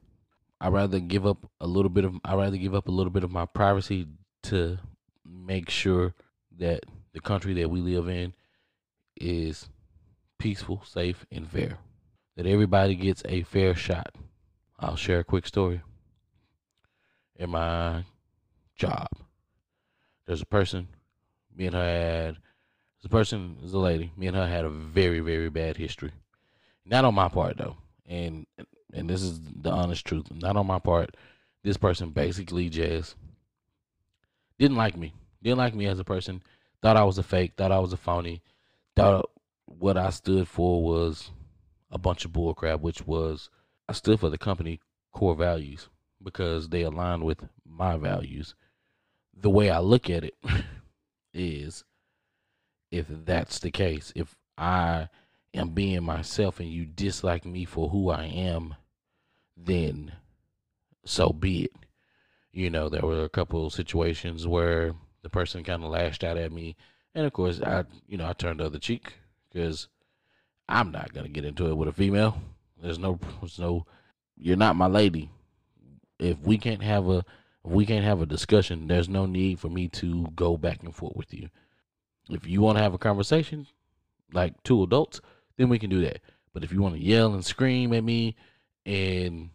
I'd 0.60 0.74
rather 0.74 1.00
give 1.00 1.26
up 1.26 1.50
a 1.62 1.68
little 1.68 1.90
bit 1.90 2.06
of 2.06 2.16
I'd 2.26 2.38
rather 2.38 2.58
give 2.58 2.74
up 2.74 2.88
a 2.88 2.92
little 2.92 3.12
bit 3.12 3.24
of 3.24 3.32
my 3.32 3.46
privacy 3.46 4.08
to 4.44 4.80
make 5.26 5.70
sure 5.70 6.16
that 6.58 6.84
the 7.14 7.20
country 7.20 7.54
that 7.56 7.70
we 7.70 7.80
live 7.80 8.08
in 8.08 8.34
is 9.20 9.70
peaceful, 10.38 10.84
safe, 10.86 11.26
and 11.32 11.50
fair. 11.50 11.78
That 12.36 12.46
everybody 12.46 12.96
gets 12.96 13.24
a 13.26 13.44
fair 13.44 13.76
shot. 13.76 14.16
I'll 14.80 14.96
share 14.96 15.20
a 15.20 15.24
quick 15.24 15.48
story. 15.48 15.82
In 17.36 17.52
my 17.52 18.04
job, 18.76 19.08
there's 20.26 20.42
a 20.42 20.46
person, 20.46 20.88
me 21.56 21.66
and 21.68 21.76
her 21.76 21.84
had, 21.84 22.38
a 23.04 23.10
person, 23.10 23.56
there's 23.60 23.74
a 23.74 23.80
lady, 23.80 24.12
me 24.18 24.28
and 24.28 24.36
her 24.36 24.48
had 24.48 24.66
a 24.66 24.70
very, 24.70 25.22
very 25.22 25.50
bad 25.50 25.78
history. 25.78 26.12
Not 26.86 27.06
on 27.06 27.16
my 27.16 27.28
part 27.30 27.58
though, 27.58 27.78
and 28.06 28.46
and 28.94 29.10
this 29.10 29.22
is 29.22 29.42
the 29.42 29.70
honest 29.70 30.06
truth. 30.06 30.26
Not 30.32 30.56
on 30.56 30.68
my 30.68 30.80
part. 30.80 31.16
This 31.64 31.78
person 31.78 32.12
basically 32.12 32.70
just 32.70 33.16
didn't 34.58 34.78
like 34.78 34.96
me. 34.96 35.14
Didn't 35.44 35.58
like 35.58 35.76
me 35.76 35.86
as 35.88 36.00
a 36.00 36.06
person. 36.06 36.42
Thought 36.82 36.98
I 36.98 37.04
was 37.04 37.18
a 37.18 37.24
fake. 37.24 37.54
Thought 37.58 37.72
I 37.72 37.80
was 37.80 37.94
a 37.94 37.98
phony. 37.98 38.42
Thought 38.96 39.30
what 39.68 39.98
I 39.98 40.10
stood 40.10 40.48
for 40.48 40.84
was 40.84 41.32
a 41.92 41.98
bunch 41.98 42.26
of 42.26 42.32
bullcrap, 42.32 42.80
which 42.80 43.06
was 43.06 43.50
I 43.88 43.94
stood 43.94 44.20
for 44.20 44.30
the 44.30 44.38
company 44.38 44.80
core 45.14 45.36
values 45.36 45.90
because 46.24 46.70
they 46.70 46.82
align 46.82 47.24
with 47.24 47.44
my 47.66 47.98
values. 47.98 48.56
The 49.36 49.50
way 49.50 49.70
I 49.70 49.80
look 49.80 50.10
at 50.10 50.24
it 50.24 50.36
is 51.34 51.84
if 52.92 53.06
that's 53.10 53.60
the 53.60 53.72
case, 53.72 54.12
if 54.16 54.36
I 54.58 55.10
am 55.54 55.70
being 55.70 56.04
myself 56.04 56.60
and 56.60 56.70
you 56.70 56.86
dislike 56.86 57.46
me 57.46 57.66
for 57.66 57.90
who 57.90 58.10
I 58.10 58.26
am, 58.26 58.76
then 59.56 60.14
so 61.06 61.30
be 61.30 61.66
it. 61.66 61.74
You 62.52 62.70
know, 62.70 62.90
there 62.90 63.02
were 63.02 63.24
a 63.24 63.30
couple 63.30 63.70
situations 63.70 64.48
where 64.48 64.96
the 65.22 65.30
person 65.30 65.64
kind 65.64 65.84
of 65.84 65.92
lashed 65.92 66.24
out 66.24 66.38
at 66.38 66.52
me, 66.52 66.76
and 67.14 67.26
of 67.26 67.34
course, 67.34 67.62
I, 67.62 67.86
you 68.08 68.18
know, 68.18 68.28
I 68.28 68.34
turned 68.34 68.60
the 68.60 68.66
other 68.66 68.80
cheek 68.80 69.14
because 69.52 69.88
I'm 70.68 70.92
not 70.92 71.14
gonna 71.14 71.30
get 71.30 71.46
into 71.46 71.68
it 71.70 71.76
with 71.78 71.88
a 71.88 71.94
female. 71.94 72.42
There's 72.82 73.00
no, 73.00 73.20
there's 73.42 73.60
no, 73.60 73.86
you're 74.38 74.58
not 74.58 74.76
my 74.76 74.88
lady. 74.88 75.30
If 76.20 76.40
we 76.40 76.58
can't 76.58 76.84
have 76.84 77.08
a, 77.10 77.18
if 77.66 77.72
we 77.72 77.86
can't 77.86 78.06
have 78.06 78.22
a 78.22 78.26
discussion, 78.26 78.88
there's 78.88 79.10
no 79.10 79.26
need 79.26 79.60
for 79.60 79.70
me 79.70 79.88
to 79.90 80.28
go 80.36 80.58
back 80.58 80.84
and 80.84 80.96
forth 80.96 81.16
with 81.16 81.34
you. 81.34 81.50
If 82.30 82.46
you 82.48 82.62
want 82.62 82.78
to 82.78 82.84
have 82.84 82.94
a 82.94 83.00
conversation, 83.00 83.68
like 84.34 84.62
two 84.64 84.84
adults, 84.84 85.22
then 85.58 85.70
we 85.70 85.80
can 85.80 85.90
do 85.90 86.02
that. 86.02 86.20
But 86.54 86.64
if 86.64 86.72
you 86.72 86.82
want 86.82 86.96
to 86.96 87.02
yell 87.02 87.34
and 87.34 87.46
scream 87.46 87.94
at 87.94 88.04
me 88.04 88.36
and, 88.86 89.50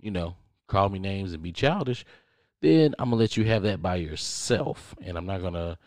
you 0.00 0.10
know, 0.10 0.36
call 0.66 0.88
me 0.88 0.98
names 0.98 1.32
and 1.32 1.42
be 1.42 1.52
childish, 1.52 2.04
then 2.60 2.94
I'm 2.98 3.10
gonna 3.10 3.20
let 3.20 3.36
you 3.36 3.44
have 3.44 3.62
that 3.64 3.82
by 3.82 3.96
yourself, 3.96 4.94
and 5.02 5.16
I'm 5.16 5.26
not 5.26 5.42
gonna 5.42 5.78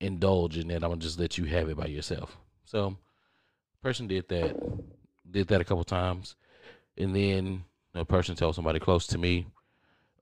indulge 0.00 0.56
in 0.56 0.68
that. 0.68 0.82
I'm 0.82 0.90
gonna 0.90 0.96
just 0.96 1.18
let 1.18 1.38
you 1.38 1.44
have 1.44 1.68
it 1.68 1.76
by 1.76 1.86
yourself. 1.86 2.38
So, 2.64 2.96
person 3.82 4.06
did 4.06 4.28
that, 4.28 4.56
did 5.30 5.48
that 5.48 5.60
a 5.60 5.64
couple 5.64 5.84
times, 5.84 6.36
and 6.96 7.14
then 7.14 7.64
a 7.94 8.04
person 8.04 8.34
told 8.34 8.54
somebody 8.54 8.80
close 8.80 9.06
to 9.08 9.18
me, 9.18 9.46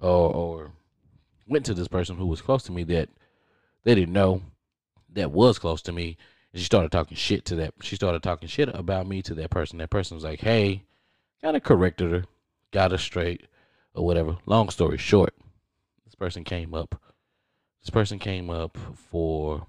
or 0.00 0.35
or 0.35 0.72
went 1.46 1.66
to 1.66 1.74
this 1.74 1.88
person 1.88 2.16
who 2.16 2.26
was 2.26 2.40
close 2.42 2.62
to 2.64 2.72
me 2.72 2.85
that 2.85 3.09
they 3.85 3.94
didn't 3.94 4.12
know 4.12 4.42
that 5.11 5.31
was 5.31 5.59
close 5.59 5.83
to 5.83 5.92
me, 5.92 6.16
and 6.52 6.61
she 6.61 6.64
started 6.66 6.90
talking 6.90 7.16
shit 7.16 7.44
to 7.46 7.57
that. 7.57 7.74
She 7.83 7.96
started 7.96 8.22
talking 8.22 8.48
shit 8.48 8.68
about 8.74 9.07
me 9.07 9.22
to 9.22 9.35
that 9.35 9.50
person. 9.50 9.78
That 9.78 9.90
person 9.90 10.16
was 10.16 10.24
like, 10.24 10.40
"Hey," 10.40 10.85
kind 11.40 11.57
of 11.57 11.62
corrected 11.62 12.11
her, 12.11 12.24
got 12.72 12.90
her 12.90 12.98
straight, 12.98 13.46
or 13.94 14.05
whatever. 14.05 14.38
Long 14.46 14.68
story 14.70 14.98
short, 14.98 15.35
this 16.05 16.14
person 16.14 16.44
came 16.44 16.74
up. 16.74 17.00
This 17.83 17.90
person 17.90 18.18
came 18.18 18.48
up 18.50 18.78
for 18.94 19.66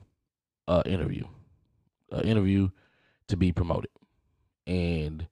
an 0.68 0.84
interview, 0.84 1.26
interview 2.22 2.70
to 3.28 3.38
be 3.38 3.52
promoted, 3.52 3.92
and 4.68 5.28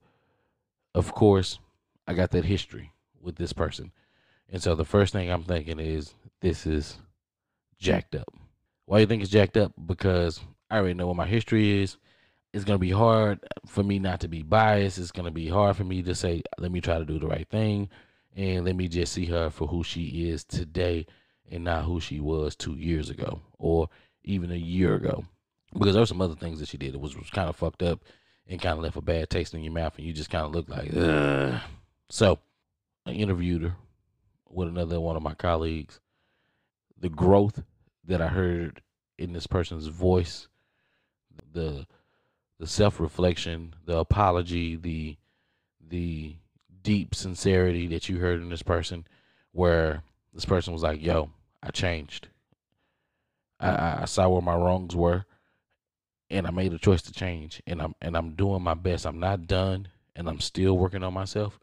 of 0.94 1.14
course, 1.14 1.58
I 2.06 2.14
got 2.14 2.30
that 2.32 2.44
history 2.44 2.92
with 3.20 3.36
this 3.36 3.52
person, 3.52 3.92
and 4.50 4.62
so 4.62 4.74
the 4.74 4.84
first 4.84 5.12
thing 5.12 5.30
I'm 5.30 5.44
thinking 5.44 5.78
is 5.78 6.14
this 6.40 6.66
is 6.66 6.98
jacked 7.78 8.14
up. 8.14 8.32
Why 8.86 8.98
do 8.98 9.00
you 9.02 9.06
think 9.06 9.22
it's 9.22 9.30
jacked 9.30 9.56
up? 9.56 9.72
Because 9.86 10.40
I 10.70 10.78
already 10.78 10.94
know 10.94 11.06
what 11.06 11.16
my 11.16 11.26
history 11.26 11.82
is. 11.82 11.96
It's 12.52 12.64
gonna 12.64 12.78
be 12.78 12.90
hard 12.90 13.40
for 13.66 13.82
me 13.82 13.98
not 13.98 14.20
to 14.20 14.28
be 14.28 14.42
biased. 14.42 14.98
It's 14.98 15.12
gonna 15.12 15.30
be 15.30 15.48
hard 15.48 15.76
for 15.76 15.84
me 15.84 16.02
to 16.02 16.14
say, 16.14 16.42
let 16.58 16.70
me 16.70 16.80
try 16.80 16.98
to 16.98 17.04
do 17.04 17.18
the 17.18 17.26
right 17.26 17.48
thing 17.48 17.88
and 18.36 18.64
let 18.64 18.76
me 18.76 18.88
just 18.88 19.12
see 19.12 19.26
her 19.26 19.50
for 19.50 19.66
who 19.68 19.82
she 19.82 20.28
is 20.28 20.44
today 20.44 21.06
and 21.50 21.64
not 21.64 21.84
who 21.84 22.00
she 22.00 22.20
was 22.20 22.56
two 22.56 22.74
years 22.74 23.10
ago 23.10 23.40
or 23.58 23.88
even 24.24 24.50
a 24.50 24.56
year 24.56 24.94
ago. 24.94 25.24
Because 25.72 25.94
there 25.94 26.02
were 26.02 26.06
some 26.06 26.20
other 26.20 26.34
things 26.34 26.60
that 26.60 26.68
she 26.68 26.76
did 26.76 26.92
that 26.92 26.98
was, 26.98 27.16
was 27.16 27.30
kind 27.30 27.48
of 27.48 27.56
fucked 27.56 27.82
up 27.82 28.00
and 28.46 28.60
kind 28.60 28.76
of 28.76 28.84
left 28.84 28.96
a 28.96 29.00
bad 29.00 29.30
taste 29.30 29.54
in 29.54 29.62
your 29.62 29.72
mouth 29.72 29.96
and 29.96 30.06
you 30.06 30.12
just 30.12 30.30
kind 30.30 30.44
of 30.44 30.52
looked 30.52 30.68
like, 30.68 30.90
Ugh. 30.94 31.60
so 32.08 32.38
I 33.06 33.12
interviewed 33.12 33.62
her 33.62 33.76
with 34.48 34.68
another 34.68 35.00
one 35.00 35.16
of 35.16 35.22
my 35.22 35.34
colleagues. 35.34 36.00
The 36.98 37.08
growth 37.08 37.62
that 38.04 38.20
I 38.20 38.28
heard 38.28 38.82
in 39.18 39.32
this 39.32 39.46
person's 39.46 39.86
voice, 39.86 40.48
the 41.52 41.86
the 42.58 42.66
self 42.66 43.00
reflection, 43.00 43.74
the 43.86 43.98
apology, 43.98 44.76
the 44.76 45.16
the 45.88 46.36
deep 46.82 47.14
sincerity 47.14 47.88
that 47.88 48.08
you 48.08 48.18
heard 48.18 48.40
in 48.40 48.50
this 48.50 48.62
person, 48.62 49.06
where 49.50 50.02
this 50.32 50.44
person 50.44 50.72
was 50.72 50.82
like, 50.82 51.02
"Yo, 51.02 51.30
I 51.62 51.70
changed. 51.70 52.28
I, 53.58 54.02
I 54.02 54.04
saw 54.04 54.28
where 54.28 54.42
my 54.42 54.54
wrongs 54.54 54.94
were, 54.94 55.24
and 56.32 56.46
I 56.46 56.50
made 56.50 56.72
a 56.72 56.78
choice 56.78 57.02
to 57.02 57.12
change, 57.12 57.62
and 57.66 57.80
I'm 57.80 57.94
and 58.00 58.16
I'm 58.16 58.34
doing 58.34 58.62
my 58.62 58.74
best. 58.74 59.06
I'm 59.06 59.20
not 59.20 59.46
done, 59.46 59.88
and 60.16 60.28
I'm 60.28 60.40
still 60.40 60.76
working 60.76 61.04
on 61.04 61.14
myself, 61.14 61.60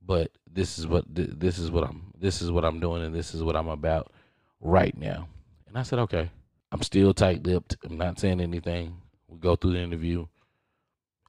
but 0.00 0.30
this 0.50 0.78
is 0.78 0.86
what 0.86 1.04
this 1.08 1.58
is 1.58 1.70
what 1.70 1.84
I'm 1.84 2.12
this 2.18 2.40
is 2.40 2.50
what 2.50 2.64
I'm 2.64 2.80
doing, 2.80 3.02
and 3.02 3.14
this 3.14 3.34
is 3.34 3.42
what 3.42 3.56
I'm 3.56 3.68
about 3.68 4.12
right 4.60 4.96
now." 4.96 5.28
And 5.66 5.76
I 5.76 5.82
said, 5.82 5.98
"Okay." 5.98 6.30
I'm 6.70 6.80
still 6.80 7.12
tight 7.12 7.44
lipped. 7.44 7.76
I'm 7.84 7.98
not 7.98 8.18
saying 8.18 8.40
anything. 8.40 9.02
We 9.28 9.36
go 9.36 9.56
through 9.56 9.72
the 9.72 9.80
interview 9.80 10.24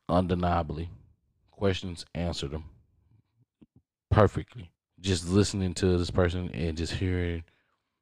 undeniably. 0.07 0.89
Questions 1.51 2.05
answered 2.15 2.51
them 2.51 2.63
perfectly. 4.09 4.71
Just 5.01 5.27
listening 5.27 5.73
to 5.73 5.97
this 5.97 6.11
person 6.11 6.49
and 6.53 6.77
just 6.77 6.93
hearing 6.93 7.43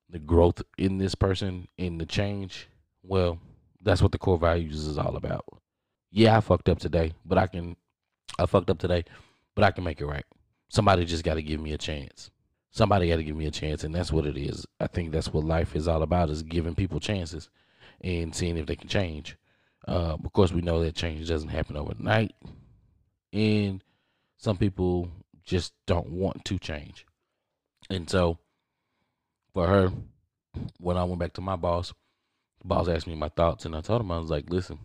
the 0.07 0.19
growth 0.19 0.61
in 0.77 0.99
this 0.99 1.15
person 1.15 1.67
in 1.79 1.97
the 1.97 2.05
change. 2.05 2.67
Well, 3.01 3.39
that's 3.83 4.01
what 4.01 4.11
the 4.11 4.17
core 4.17 4.37
values 4.37 4.85
is 4.85 4.97
all 4.97 5.15
about. 5.15 5.45
Yeah, 6.11 6.37
I 6.37 6.41
fucked 6.41 6.69
up 6.69 6.79
today, 6.79 7.13
but 7.25 7.37
I 7.37 7.47
can 7.47 7.75
I 8.37 8.45
fucked 8.45 8.69
up 8.69 8.79
today, 8.79 9.03
but 9.55 9.63
I 9.63 9.71
can 9.71 9.83
make 9.83 10.01
it 10.01 10.05
right. 10.05 10.25
Somebody 10.69 11.05
just 11.05 11.23
got 11.23 11.35
to 11.35 11.41
give 11.41 11.59
me 11.59 11.73
a 11.73 11.77
chance. 11.77 12.31
Somebody 12.71 13.09
got 13.09 13.17
to 13.17 13.23
give 13.23 13.35
me 13.35 13.45
a 13.45 13.51
chance, 13.51 13.83
and 13.83 13.93
that's 13.93 14.11
what 14.11 14.25
it 14.25 14.37
is. 14.37 14.65
I 14.79 14.87
think 14.87 15.11
that's 15.11 15.33
what 15.33 15.43
life 15.43 15.75
is 15.75 15.87
all 15.87 16.03
about: 16.03 16.29
is 16.29 16.43
giving 16.43 16.75
people 16.75 16.99
chances 16.99 17.49
and 18.01 18.33
seeing 18.33 18.57
if 18.57 18.65
they 18.65 18.75
can 18.75 18.87
change. 18.87 19.37
Uh, 19.87 20.15
of 20.23 20.33
course, 20.33 20.51
we 20.51 20.61
know 20.61 20.81
that 20.83 20.95
change 20.95 21.27
doesn't 21.27 21.49
happen 21.49 21.75
overnight, 21.75 22.33
and 23.33 23.83
some 24.37 24.57
people 24.57 25.09
just 25.43 25.73
don't 25.87 26.11
want 26.11 26.45
to 26.45 26.57
change. 26.57 27.05
And 27.89 28.09
so, 28.09 28.37
for 29.53 29.67
her, 29.67 29.91
when 30.79 30.97
I 30.97 31.03
went 31.03 31.19
back 31.19 31.33
to 31.33 31.41
my 31.41 31.55
boss, 31.55 31.93
boss 32.63 32.87
asked 32.87 33.07
me 33.07 33.15
my 33.15 33.29
thoughts, 33.29 33.65
and 33.65 33.75
I 33.75 33.81
told 33.81 34.01
him 34.01 34.11
I 34.11 34.19
was 34.19 34.29
like, 34.29 34.49
"Listen, 34.49 34.79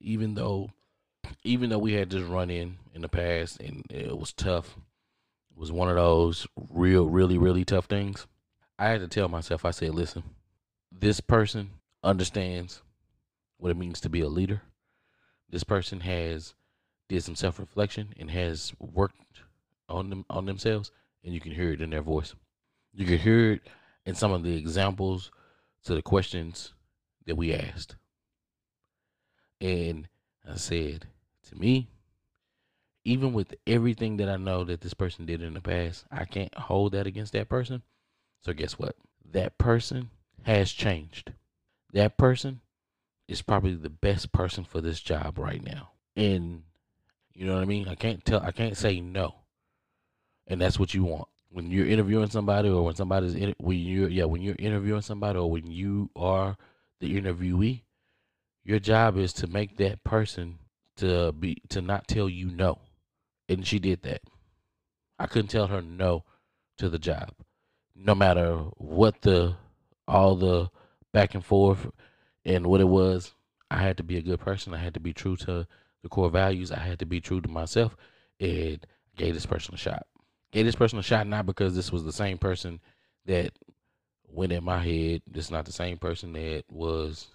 even 0.00 0.34
though 0.34 0.70
even 1.44 1.70
though 1.70 1.78
we 1.78 1.94
had 1.94 2.10
this 2.10 2.22
run 2.22 2.50
in 2.50 2.78
in 2.94 3.02
the 3.02 3.08
past 3.08 3.60
and 3.60 3.84
it 3.90 4.16
was 4.16 4.32
tough, 4.32 4.76
it 5.50 5.58
was 5.58 5.72
one 5.72 5.88
of 5.88 5.96
those 5.96 6.46
real, 6.70 7.08
really, 7.08 7.38
really 7.38 7.64
tough 7.64 7.86
things. 7.86 8.26
I 8.78 8.88
had 8.88 9.00
to 9.00 9.08
tell 9.08 9.28
myself, 9.28 9.64
I 9.64 9.70
said, 9.70 9.94
listen, 9.94 10.22
this 10.90 11.20
person 11.20 11.70
understands 12.02 12.82
what 13.58 13.70
it 13.70 13.76
means 13.76 14.00
to 14.00 14.08
be 14.08 14.20
a 14.20 14.28
leader. 14.28 14.62
This 15.48 15.64
person 15.64 16.00
has 16.00 16.54
did 17.08 17.22
some 17.22 17.36
self 17.36 17.58
reflection 17.58 18.14
and 18.18 18.30
has 18.30 18.72
worked 18.78 19.42
on 19.88 20.10
them 20.10 20.24
on 20.30 20.46
themselves, 20.46 20.90
and 21.24 21.34
you 21.34 21.40
can 21.40 21.52
hear 21.52 21.72
it 21.72 21.80
in 21.80 21.90
their 21.90 22.02
voice. 22.02 22.34
You 22.92 23.06
can 23.06 23.18
hear 23.18 23.52
it 23.52 23.62
in 24.04 24.14
some 24.14 24.32
of 24.32 24.42
the 24.42 24.56
examples 24.56 25.30
to 25.84 25.94
the 25.94 26.02
questions 26.02 26.72
that 27.26 27.36
we 27.36 27.54
asked. 27.54 27.96
And 29.60 30.08
I 30.48 30.56
said, 30.56 31.06
to 31.48 31.56
me, 31.56 31.88
even 33.04 33.32
with 33.32 33.54
everything 33.66 34.16
that 34.18 34.28
I 34.28 34.36
know 34.36 34.64
that 34.64 34.80
this 34.80 34.94
person 34.94 35.26
did 35.26 35.42
in 35.42 35.54
the 35.54 35.60
past, 35.60 36.04
I 36.10 36.24
can't 36.24 36.54
hold 36.54 36.92
that 36.92 37.06
against 37.06 37.32
that 37.32 37.48
person. 37.48 37.82
So 38.40 38.52
guess 38.52 38.78
what? 38.78 38.96
That 39.32 39.58
person 39.58 40.10
has 40.42 40.72
changed. 40.72 41.32
That 41.92 42.16
person 42.16 42.60
is 43.28 43.42
probably 43.42 43.74
the 43.74 43.90
best 43.90 44.32
person 44.32 44.64
for 44.64 44.80
this 44.80 45.00
job 45.00 45.38
right 45.38 45.62
now. 45.62 45.90
And 46.16 46.62
you 47.34 47.46
know 47.46 47.54
what 47.54 47.62
I 47.62 47.66
mean? 47.66 47.88
I 47.88 47.94
can't 47.94 48.24
tell 48.24 48.40
I 48.40 48.50
can't 48.50 48.76
say 48.76 49.00
no. 49.00 49.34
And 50.46 50.60
that's 50.60 50.78
what 50.78 50.92
you 50.92 51.04
want. 51.04 51.28
When 51.50 51.70
you're 51.70 51.86
interviewing 51.86 52.30
somebody 52.30 52.68
or 52.68 52.84
when 52.84 52.94
somebody's 52.94 53.34
in 53.34 53.54
when 53.58 53.78
you're 53.78 54.08
yeah, 54.08 54.24
when 54.24 54.42
you're 54.42 54.56
interviewing 54.58 55.02
somebody 55.02 55.38
or 55.38 55.50
when 55.50 55.70
you 55.70 56.10
are 56.16 56.56
the 57.02 57.20
interviewee, 57.20 57.82
your 58.64 58.78
job 58.78 59.18
is 59.18 59.32
to 59.34 59.48
make 59.48 59.76
that 59.76 60.02
person 60.04 60.60
to 60.96 61.32
be 61.32 61.60
to 61.68 61.82
not 61.82 62.06
tell 62.06 62.28
you 62.28 62.48
no. 62.48 62.78
And 63.48 63.66
she 63.66 63.80
did 63.80 64.02
that. 64.02 64.22
I 65.18 65.26
couldn't 65.26 65.48
tell 65.48 65.66
her 65.66 65.82
no 65.82 66.24
to 66.78 66.88
the 66.88 67.00
job. 67.00 67.34
No 67.96 68.14
matter 68.14 68.54
what 68.76 69.20
the 69.22 69.56
all 70.06 70.36
the 70.36 70.70
back 71.12 71.34
and 71.34 71.44
forth 71.44 71.88
and 72.44 72.68
what 72.68 72.80
it 72.80 72.88
was, 72.88 73.34
I 73.68 73.78
had 73.82 73.96
to 73.96 74.04
be 74.04 74.16
a 74.16 74.22
good 74.22 74.40
person. 74.40 74.72
I 74.72 74.78
had 74.78 74.94
to 74.94 75.00
be 75.00 75.12
true 75.12 75.36
to 75.38 75.66
the 76.02 76.08
core 76.08 76.30
values. 76.30 76.70
I 76.70 76.78
had 76.78 77.00
to 77.00 77.06
be 77.06 77.20
true 77.20 77.40
to 77.40 77.48
myself 77.48 77.96
and 78.38 78.86
gave 79.16 79.34
this 79.34 79.46
person 79.46 79.74
a 79.74 79.78
shot. 79.78 80.06
Gave 80.52 80.66
this 80.66 80.76
person 80.76 81.00
a 81.00 81.02
shot 81.02 81.26
not 81.26 81.46
because 81.46 81.74
this 81.74 81.90
was 81.90 82.04
the 82.04 82.12
same 82.12 82.38
person 82.38 82.80
that 83.26 83.52
went 84.32 84.52
in 84.52 84.64
my 84.64 84.78
head. 84.78 85.22
Is 85.34 85.50
not 85.50 85.64
the 85.64 85.72
same 85.72 85.98
person 85.98 86.32
that 86.32 86.64
was 86.70 87.28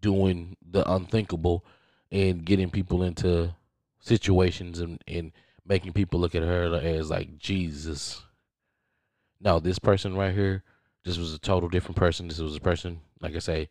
doing 0.00 0.56
the 0.68 0.90
unthinkable 0.90 1.64
and 2.10 2.44
getting 2.44 2.70
people 2.70 3.02
into 3.02 3.54
situations 4.00 4.80
and, 4.80 5.02
and 5.06 5.32
making 5.66 5.92
people 5.92 6.20
look 6.20 6.34
at 6.34 6.42
her 6.42 6.74
as 6.74 7.10
like 7.10 7.38
Jesus. 7.38 8.22
No, 9.40 9.60
this 9.60 9.78
person 9.78 10.16
right 10.16 10.34
here, 10.34 10.64
this 11.04 11.18
was 11.18 11.32
a 11.32 11.38
total 11.38 11.68
different 11.68 11.96
person. 11.96 12.28
This 12.28 12.40
was 12.40 12.56
a 12.56 12.60
person, 12.60 13.00
like 13.20 13.34
I 13.34 13.38
say, 13.38 13.68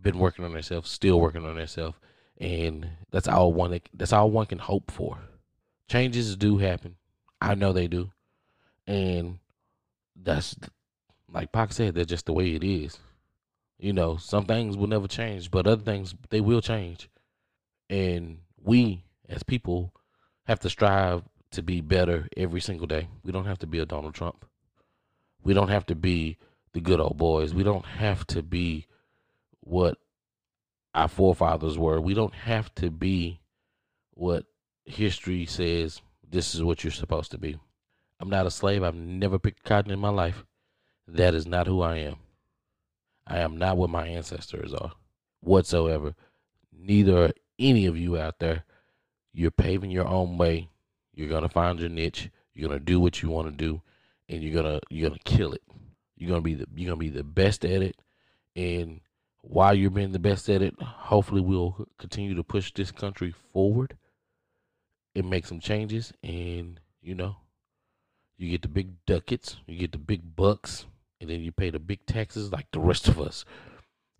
been 0.00 0.18
working 0.18 0.44
on 0.44 0.52
herself, 0.52 0.86
still 0.86 1.20
working 1.20 1.44
on 1.44 1.56
herself, 1.56 2.00
and 2.38 2.88
that's 3.10 3.28
all 3.28 3.52
one. 3.52 3.80
That's 3.94 4.12
all 4.12 4.30
one 4.30 4.46
can 4.46 4.58
hope 4.58 4.90
for. 4.90 5.18
Changes 5.88 6.36
do 6.36 6.58
happen. 6.58 6.96
I 7.40 7.54
know 7.54 7.72
they 7.72 7.86
do, 7.86 8.10
and 8.86 9.38
that's 10.16 10.56
like 11.32 11.52
Pac 11.52 11.72
said. 11.72 11.94
That's 11.94 12.08
just 12.08 12.26
the 12.26 12.32
way 12.32 12.54
it 12.54 12.64
is. 12.64 12.98
You 13.78 13.92
know, 13.92 14.16
some 14.16 14.44
things 14.44 14.76
will 14.76 14.88
never 14.88 15.08
change, 15.08 15.50
but 15.50 15.66
other 15.66 15.82
things 15.82 16.14
they 16.28 16.40
will 16.40 16.60
change. 16.60 17.08
And 17.88 18.38
we 18.62 19.04
as 19.28 19.42
people 19.42 19.94
have 20.44 20.60
to 20.60 20.70
strive 20.70 21.22
to 21.52 21.62
be 21.62 21.80
better 21.80 22.28
every 22.36 22.60
single 22.60 22.86
day. 22.86 23.08
We 23.24 23.32
don't 23.32 23.46
have 23.46 23.58
to 23.60 23.66
be 23.66 23.78
a 23.78 23.86
Donald 23.86 24.14
Trump. 24.14 24.44
We 25.42 25.54
don't 25.54 25.68
have 25.68 25.86
to 25.86 25.94
be 25.94 26.38
the 26.72 26.80
good 26.80 27.00
old 27.00 27.16
boys. 27.16 27.54
We 27.54 27.62
don't 27.62 27.86
have 27.86 28.26
to 28.28 28.42
be 28.42 28.86
what 29.60 29.98
our 30.94 31.08
forefathers 31.08 31.78
were. 31.78 32.00
We 32.00 32.14
don't 32.14 32.34
have 32.34 32.74
to 32.76 32.90
be 32.90 33.40
what 34.14 34.44
history 34.84 35.46
says 35.46 36.02
this 36.28 36.54
is 36.54 36.62
what 36.62 36.84
you're 36.84 36.90
supposed 36.92 37.30
to 37.32 37.38
be. 37.38 37.58
I'm 38.20 38.28
not 38.28 38.46
a 38.46 38.50
slave. 38.50 38.82
I've 38.82 38.94
never 38.94 39.38
picked 39.38 39.64
cotton 39.64 39.90
in 39.90 39.98
my 39.98 40.10
life. 40.10 40.44
That 41.12 41.34
is 41.34 41.46
not 41.46 41.66
who 41.66 41.82
I 41.82 41.96
am. 41.96 42.16
I 43.26 43.38
am 43.38 43.56
not 43.56 43.76
what 43.76 43.90
my 43.90 44.06
ancestors 44.06 44.72
are 44.72 44.92
whatsoever. 45.40 46.14
Neither 46.72 47.24
are 47.24 47.32
any 47.58 47.86
of 47.86 47.96
you 47.96 48.18
out 48.18 48.38
there, 48.38 48.64
you're 49.32 49.50
paving 49.50 49.90
your 49.90 50.06
own 50.06 50.38
way. 50.38 50.68
You're 51.14 51.28
gonna 51.28 51.48
find 51.48 51.78
your 51.78 51.88
niche. 51.88 52.30
You're 52.54 52.68
gonna 52.68 52.80
do 52.80 53.00
what 53.00 53.22
you 53.22 53.28
want 53.28 53.48
to 53.48 53.52
do, 53.56 53.82
and 54.28 54.42
you're 54.42 54.62
gonna 54.62 54.80
you're 54.88 55.08
gonna 55.08 55.20
kill 55.24 55.52
it. 55.52 55.62
You're 56.16 56.28
gonna 56.28 56.40
be 56.40 56.54
the 56.54 56.66
you're 56.74 56.88
gonna 56.88 56.98
be 56.98 57.08
the 57.08 57.24
best 57.24 57.64
at 57.64 57.82
it, 57.82 57.96
and 58.56 59.00
while 59.42 59.74
you're 59.74 59.90
being 59.90 60.12
the 60.12 60.18
best 60.18 60.48
at 60.48 60.62
it, 60.62 60.80
hopefully 60.80 61.40
we'll 61.40 61.86
continue 61.98 62.34
to 62.34 62.44
push 62.44 62.72
this 62.72 62.90
country 62.90 63.32
forward 63.52 63.96
and 65.14 65.30
make 65.30 65.46
some 65.46 65.60
changes. 65.60 66.12
And 66.22 66.80
you 67.02 67.14
know, 67.14 67.36
you 68.36 68.50
get 68.50 68.62
the 68.62 68.68
big 68.68 69.04
ducats, 69.06 69.56
you 69.66 69.78
get 69.78 69.92
the 69.92 69.98
big 69.98 70.36
bucks, 70.36 70.86
and 71.20 71.28
then 71.28 71.40
you 71.40 71.52
pay 71.52 71.70
the 71.70 71.78
big 71.78 72.04
taxes 72.06 72.52
like 72.52 72.66
the 72.72 72.80
rest 72.80 73.08
of 73.08 73.20
us. 73.20 73.44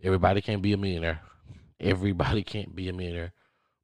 Everybody 0.02 0.40
can't 0.40 0.62
be 0.62 0.72
a 0.72 0.76
millionaire. 0.76 1.20
Everybody 1.80 2.42
can't 2.42 2.74
be 2.74 2.88
a 2.88 2.92
millionaire, 2.92 3.32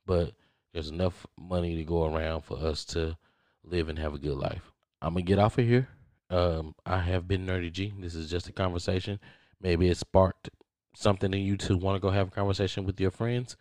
but 0.05 0.33
there's 0.73 0.91
enough 0.91 1.27
money 1.39 1.77
to 1.77 1.85
go 1.85 2.05
around 2.05 2.43
for 2.43 2.59
us 2.59 2.85
to 2.87 3.17
live 3.65 3.89
and 3.89 3.99
have 3.99 4.15
a 4.15 4.19
good 4.19 4.37
life. 4.37 4.73
I'm 5.01 5.15
gonna 5.15 5.23
get 5.23 5.39
off 5.39 5.59
of 5.59 5.65
here. 5.65 5.89
Um, 6.29 6.75
I 6.85 7.01
have 7.01 7.27
been 7.27 7.47
Nerdy 7.47 7.73
G. 7.73 7.95
This 7.99 8.15
is 8.15 8.31
just 8.31 8.49
a 8.49 8.53
conversation. 8.53 9.19
Maybe 9.61 9.89
it 9.89 9.97
sparked 9.97 10.51
something 10.95 11.33
in 11.33 11.41
you 11.41 11.57
to 11.59 11.77
want 11.77 11.97
to 11.97 12.01
go 12.01 12.11
have 12.11 12.29
a 12.29 12.33
conversation 12.33 12.85
with 12.85 13.01
your 13.01 13.11
friends. 13.11 13.57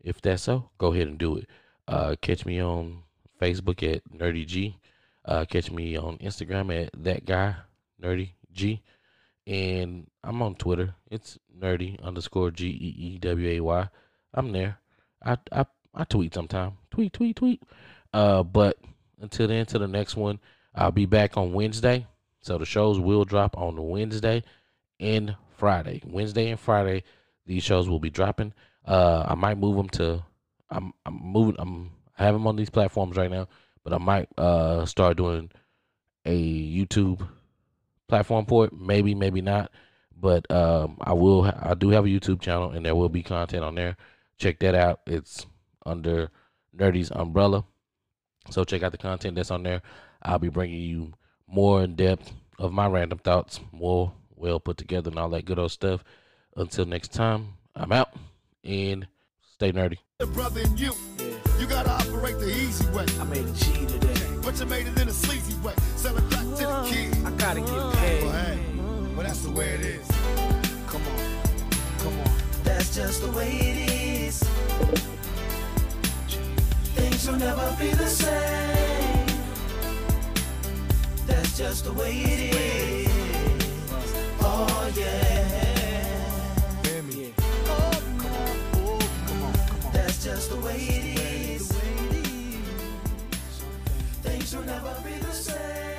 If 0.00 0.20
that's 0.20 0.42
so, 0.42 0.70
go 0.78 0.92
ahead 0.92 1.08
and 1.08 1.18
do 1.18 1.36
it. 1.36 1.48
Uh, 1.86 2.16
catch 2.20 2.46
me 2.46 2.60
on 2.60 3.02
Facebook 3.40 3.82
at 3.82 4.02
Nerdy 4.10 4.46
G. 4.46 4.78
Uh, 5.24 5.44
catch 5.44 5.70
me 5.70 5.96
on 5.96 6.18
Instagram 6.18 6.84
at 6.84 6.90
that 7.04 7.26
guy 7.26 7.56
Nerdy 8.02 8.30
G. 8.52 8.82
And 9.46 10.06
I'm 10.22 10.42
on 10.42 10.54
Twitter. 10.54 10.94
It's 11.10 11.38
nerdy 11.58 12.00
underscore 12.02 12.50
G 12.50 12.68
E 12.68 13.14
E 13.14 13.18
W 13.18 13.48
A 13.48 13.60
Y. 13.60 13.88
I'm 14.34 14.52
there. 14.52 14.78
I, 15.24 15.38
I 15.50 15.66
I 15.94 16.04
tweet 16.04 16.34
sometime. 16.34 16.72
Tweet, 16.90 17.12
tweet, 17.12 17.36
tweet. 17.36 17.62
Uh, 18.12 18.42
but 18.42 18.78
until 19.20 19.48
then, 19.48 19.66
to 19.66 19.78
the 19.78 19.88
next 19.88 20.16
one, 20.16 20.38
I'll 20.74 20.92
be 20.92 21.06
back 21.06 21.36
on 21.36 21.52
Wednesday. 21.52 22.06
So 22.42 22.58
the 22.58 22.64
shows 22.64 22.98
will 22.98 23.24
drop 23.24 23.56
on 23.58 23.88
Wednesday 23.88 24.42
and 24.98 25.36
Friday. 25.56 26.00
Wednesday 26.06 26.50
and 26.50 26.60
Friday, 26.60 27.04
these 27.46 27.62
shows 27.62 27.88
will 27.88 28.00
be 28.00 28.10
dropping. 28.10 28.54
Uh, 28.86 29.24
I 29.28 29.34
might 29.34 29.58
move 29.58 29.76
them 29.76 29.88
to. 29.90 30.24
I'm 30.70 30.92
I'm 31.04 31.20
moving. 31.20 31.56
I'm 31.58 31.90
I 32.18 32.24
have 32.24 32.34
them 32.34 32.46
on 32.46 32.56
these 32.56 32.70
platforms 32.70 33.16
right 33.16 33.30
now, 33.30 33.48
but 33.84 33.92
I 33.92 33.98
might 33.98 34.28
uh 34.38 34.86
start 34.86 35.16
doing 35.16 35.50
a 36.24 36.36
YouTube 36.36 37.26
platform 38.10 38.44
for 38.46 38.66
it. 38.66 38.72
Maybe, 38.72 39.14
maybe 39.14 39.40
not. 39.40 39.70
But 40.14 40.50
um, 40.50 40.98
I 41.00 41.14
will. 41.14 41.44
I 41.44 41.74
do 41.74 41.88
have 41.90 42.04
a 42.04 42.08
YouTube 42.08 42.42
channel, 42.42 42.72
and 42.72 42.84
there 42.84 42.94
will 42.94 43.08
be 43.08 43.22
content 43.22 43.64
on 43.64 43.74
there. 43.74 43.96
Check 44.36 44.58
that 44.58 44.74
out. 44.74 45.00
It's 45.06 45.46
under 45.86 46.30
Nerdy's 46.76 47.10
umbrella. 47.10 47.64
So 48.50 48.64
check 48.64 48.82
out 48.82 48.92
the 48.92 48.98
content 48.98 49.36
that's 49.36 49.50
on 49.50 49.62
there. 49.62 49.80
I'll 50.22 50.38
be 50.38 50.50
bringing 50.50 50.82
you 50.82 51.14
more 51.46 51.82
in 51.82 51.94
depth 51.94 52.32
of 52.58 52.72
my 52.72 52.86
random 52.86 53.18
thoughts, 53.18 53.60
more 53.72 54.12
well 54.34 54.60
put 54.60 54.76
together, 54.76 55.10
and 55.10 55.18
all 55.18 55.30
that 55.30 55.46
good 55.46 55.58
old 55.58 55.72
stuff. 55.72 56.04
Until 56.56 56.84
next 56.84 57.12
time, 57.12 57.54
I'm 57.74 57.92
out 57.92 58.12
and 58.64 59.06
stay 59.54 59.72
nerdy. 59.72 59.98
The 60.18 60.26
brother 60.26 60.60
in 60.60 60.76
you, 60.76 60.92
you 61.58 61.66
gotta 61.66 61.90
operate 61.90 62.38
the 62.38 62.50
easy 62.50 62.86
way. 62.90 63.06
I 63.18 63.24
made 63.24 63.44
a 63.44 63.52
G 63.52 63.86
today. 63.86 64.20
But 64.42 64.58
you 64.58 64.66
made 64.66 64.86
it 64.86 65.00
in 65.00 65.08
a 65.08 65.12
sleazy 65.12 65.54
way. 65.60 65.74
Sell 65.96 66.16
gotta 67.40 67.60
get 67.60 67.70
Well, 67.70 67.90
hey, 67.92 68.58
well, 69.16 69.24
that's 69.24 69.40
the 69.40 69.50
way 69.50 69.68
it 69.70 69.80
is. 69.80 70.06
Come 70.86 71.00
on, 71.06 71.42
come 71.98 72.20
on. 72.20 72.30
That's 72.64 72.94
just 72.94 73.22
the 73.22 73.30
way 73.32 73.48
it 73.48 73.90
is. 73.90 74.42
Things 76.96 77.26
will 77.26 77.38
never 77.38 77.76
be 77.78 77.92
the 77.92 78.06
same. 78.06 79.26
That's 81.26 81.56
just 81.56 81.84
the 81.86 81.94
way 81.94 82.12
it 82.12 82.54
is. 82.54 83.08
Oh 84.42 84.92
yeah. 84.94 86.84
Hear 86.84 87.02
me? 87.04 87.32
Oh, 87.66 87.90
come 88.18 88.34
on, 88.36 88.56
oh, 88.74 88.98
come 89.26 89.42
on, 89.44 89.54
come 89.54 89.86
on. 89.86 89.92
That's 89.94 90.22
just 90.22 90.50
the 90.50 90.56
way 90.56 90.76
it 90.76 91.18
is. 91.18 91.72
Things 94.22 94.54
will 94.54 94.64
never 94.64 94.94
be 95.02 95.14
the 95.24 95.32
same. 95.32 95.89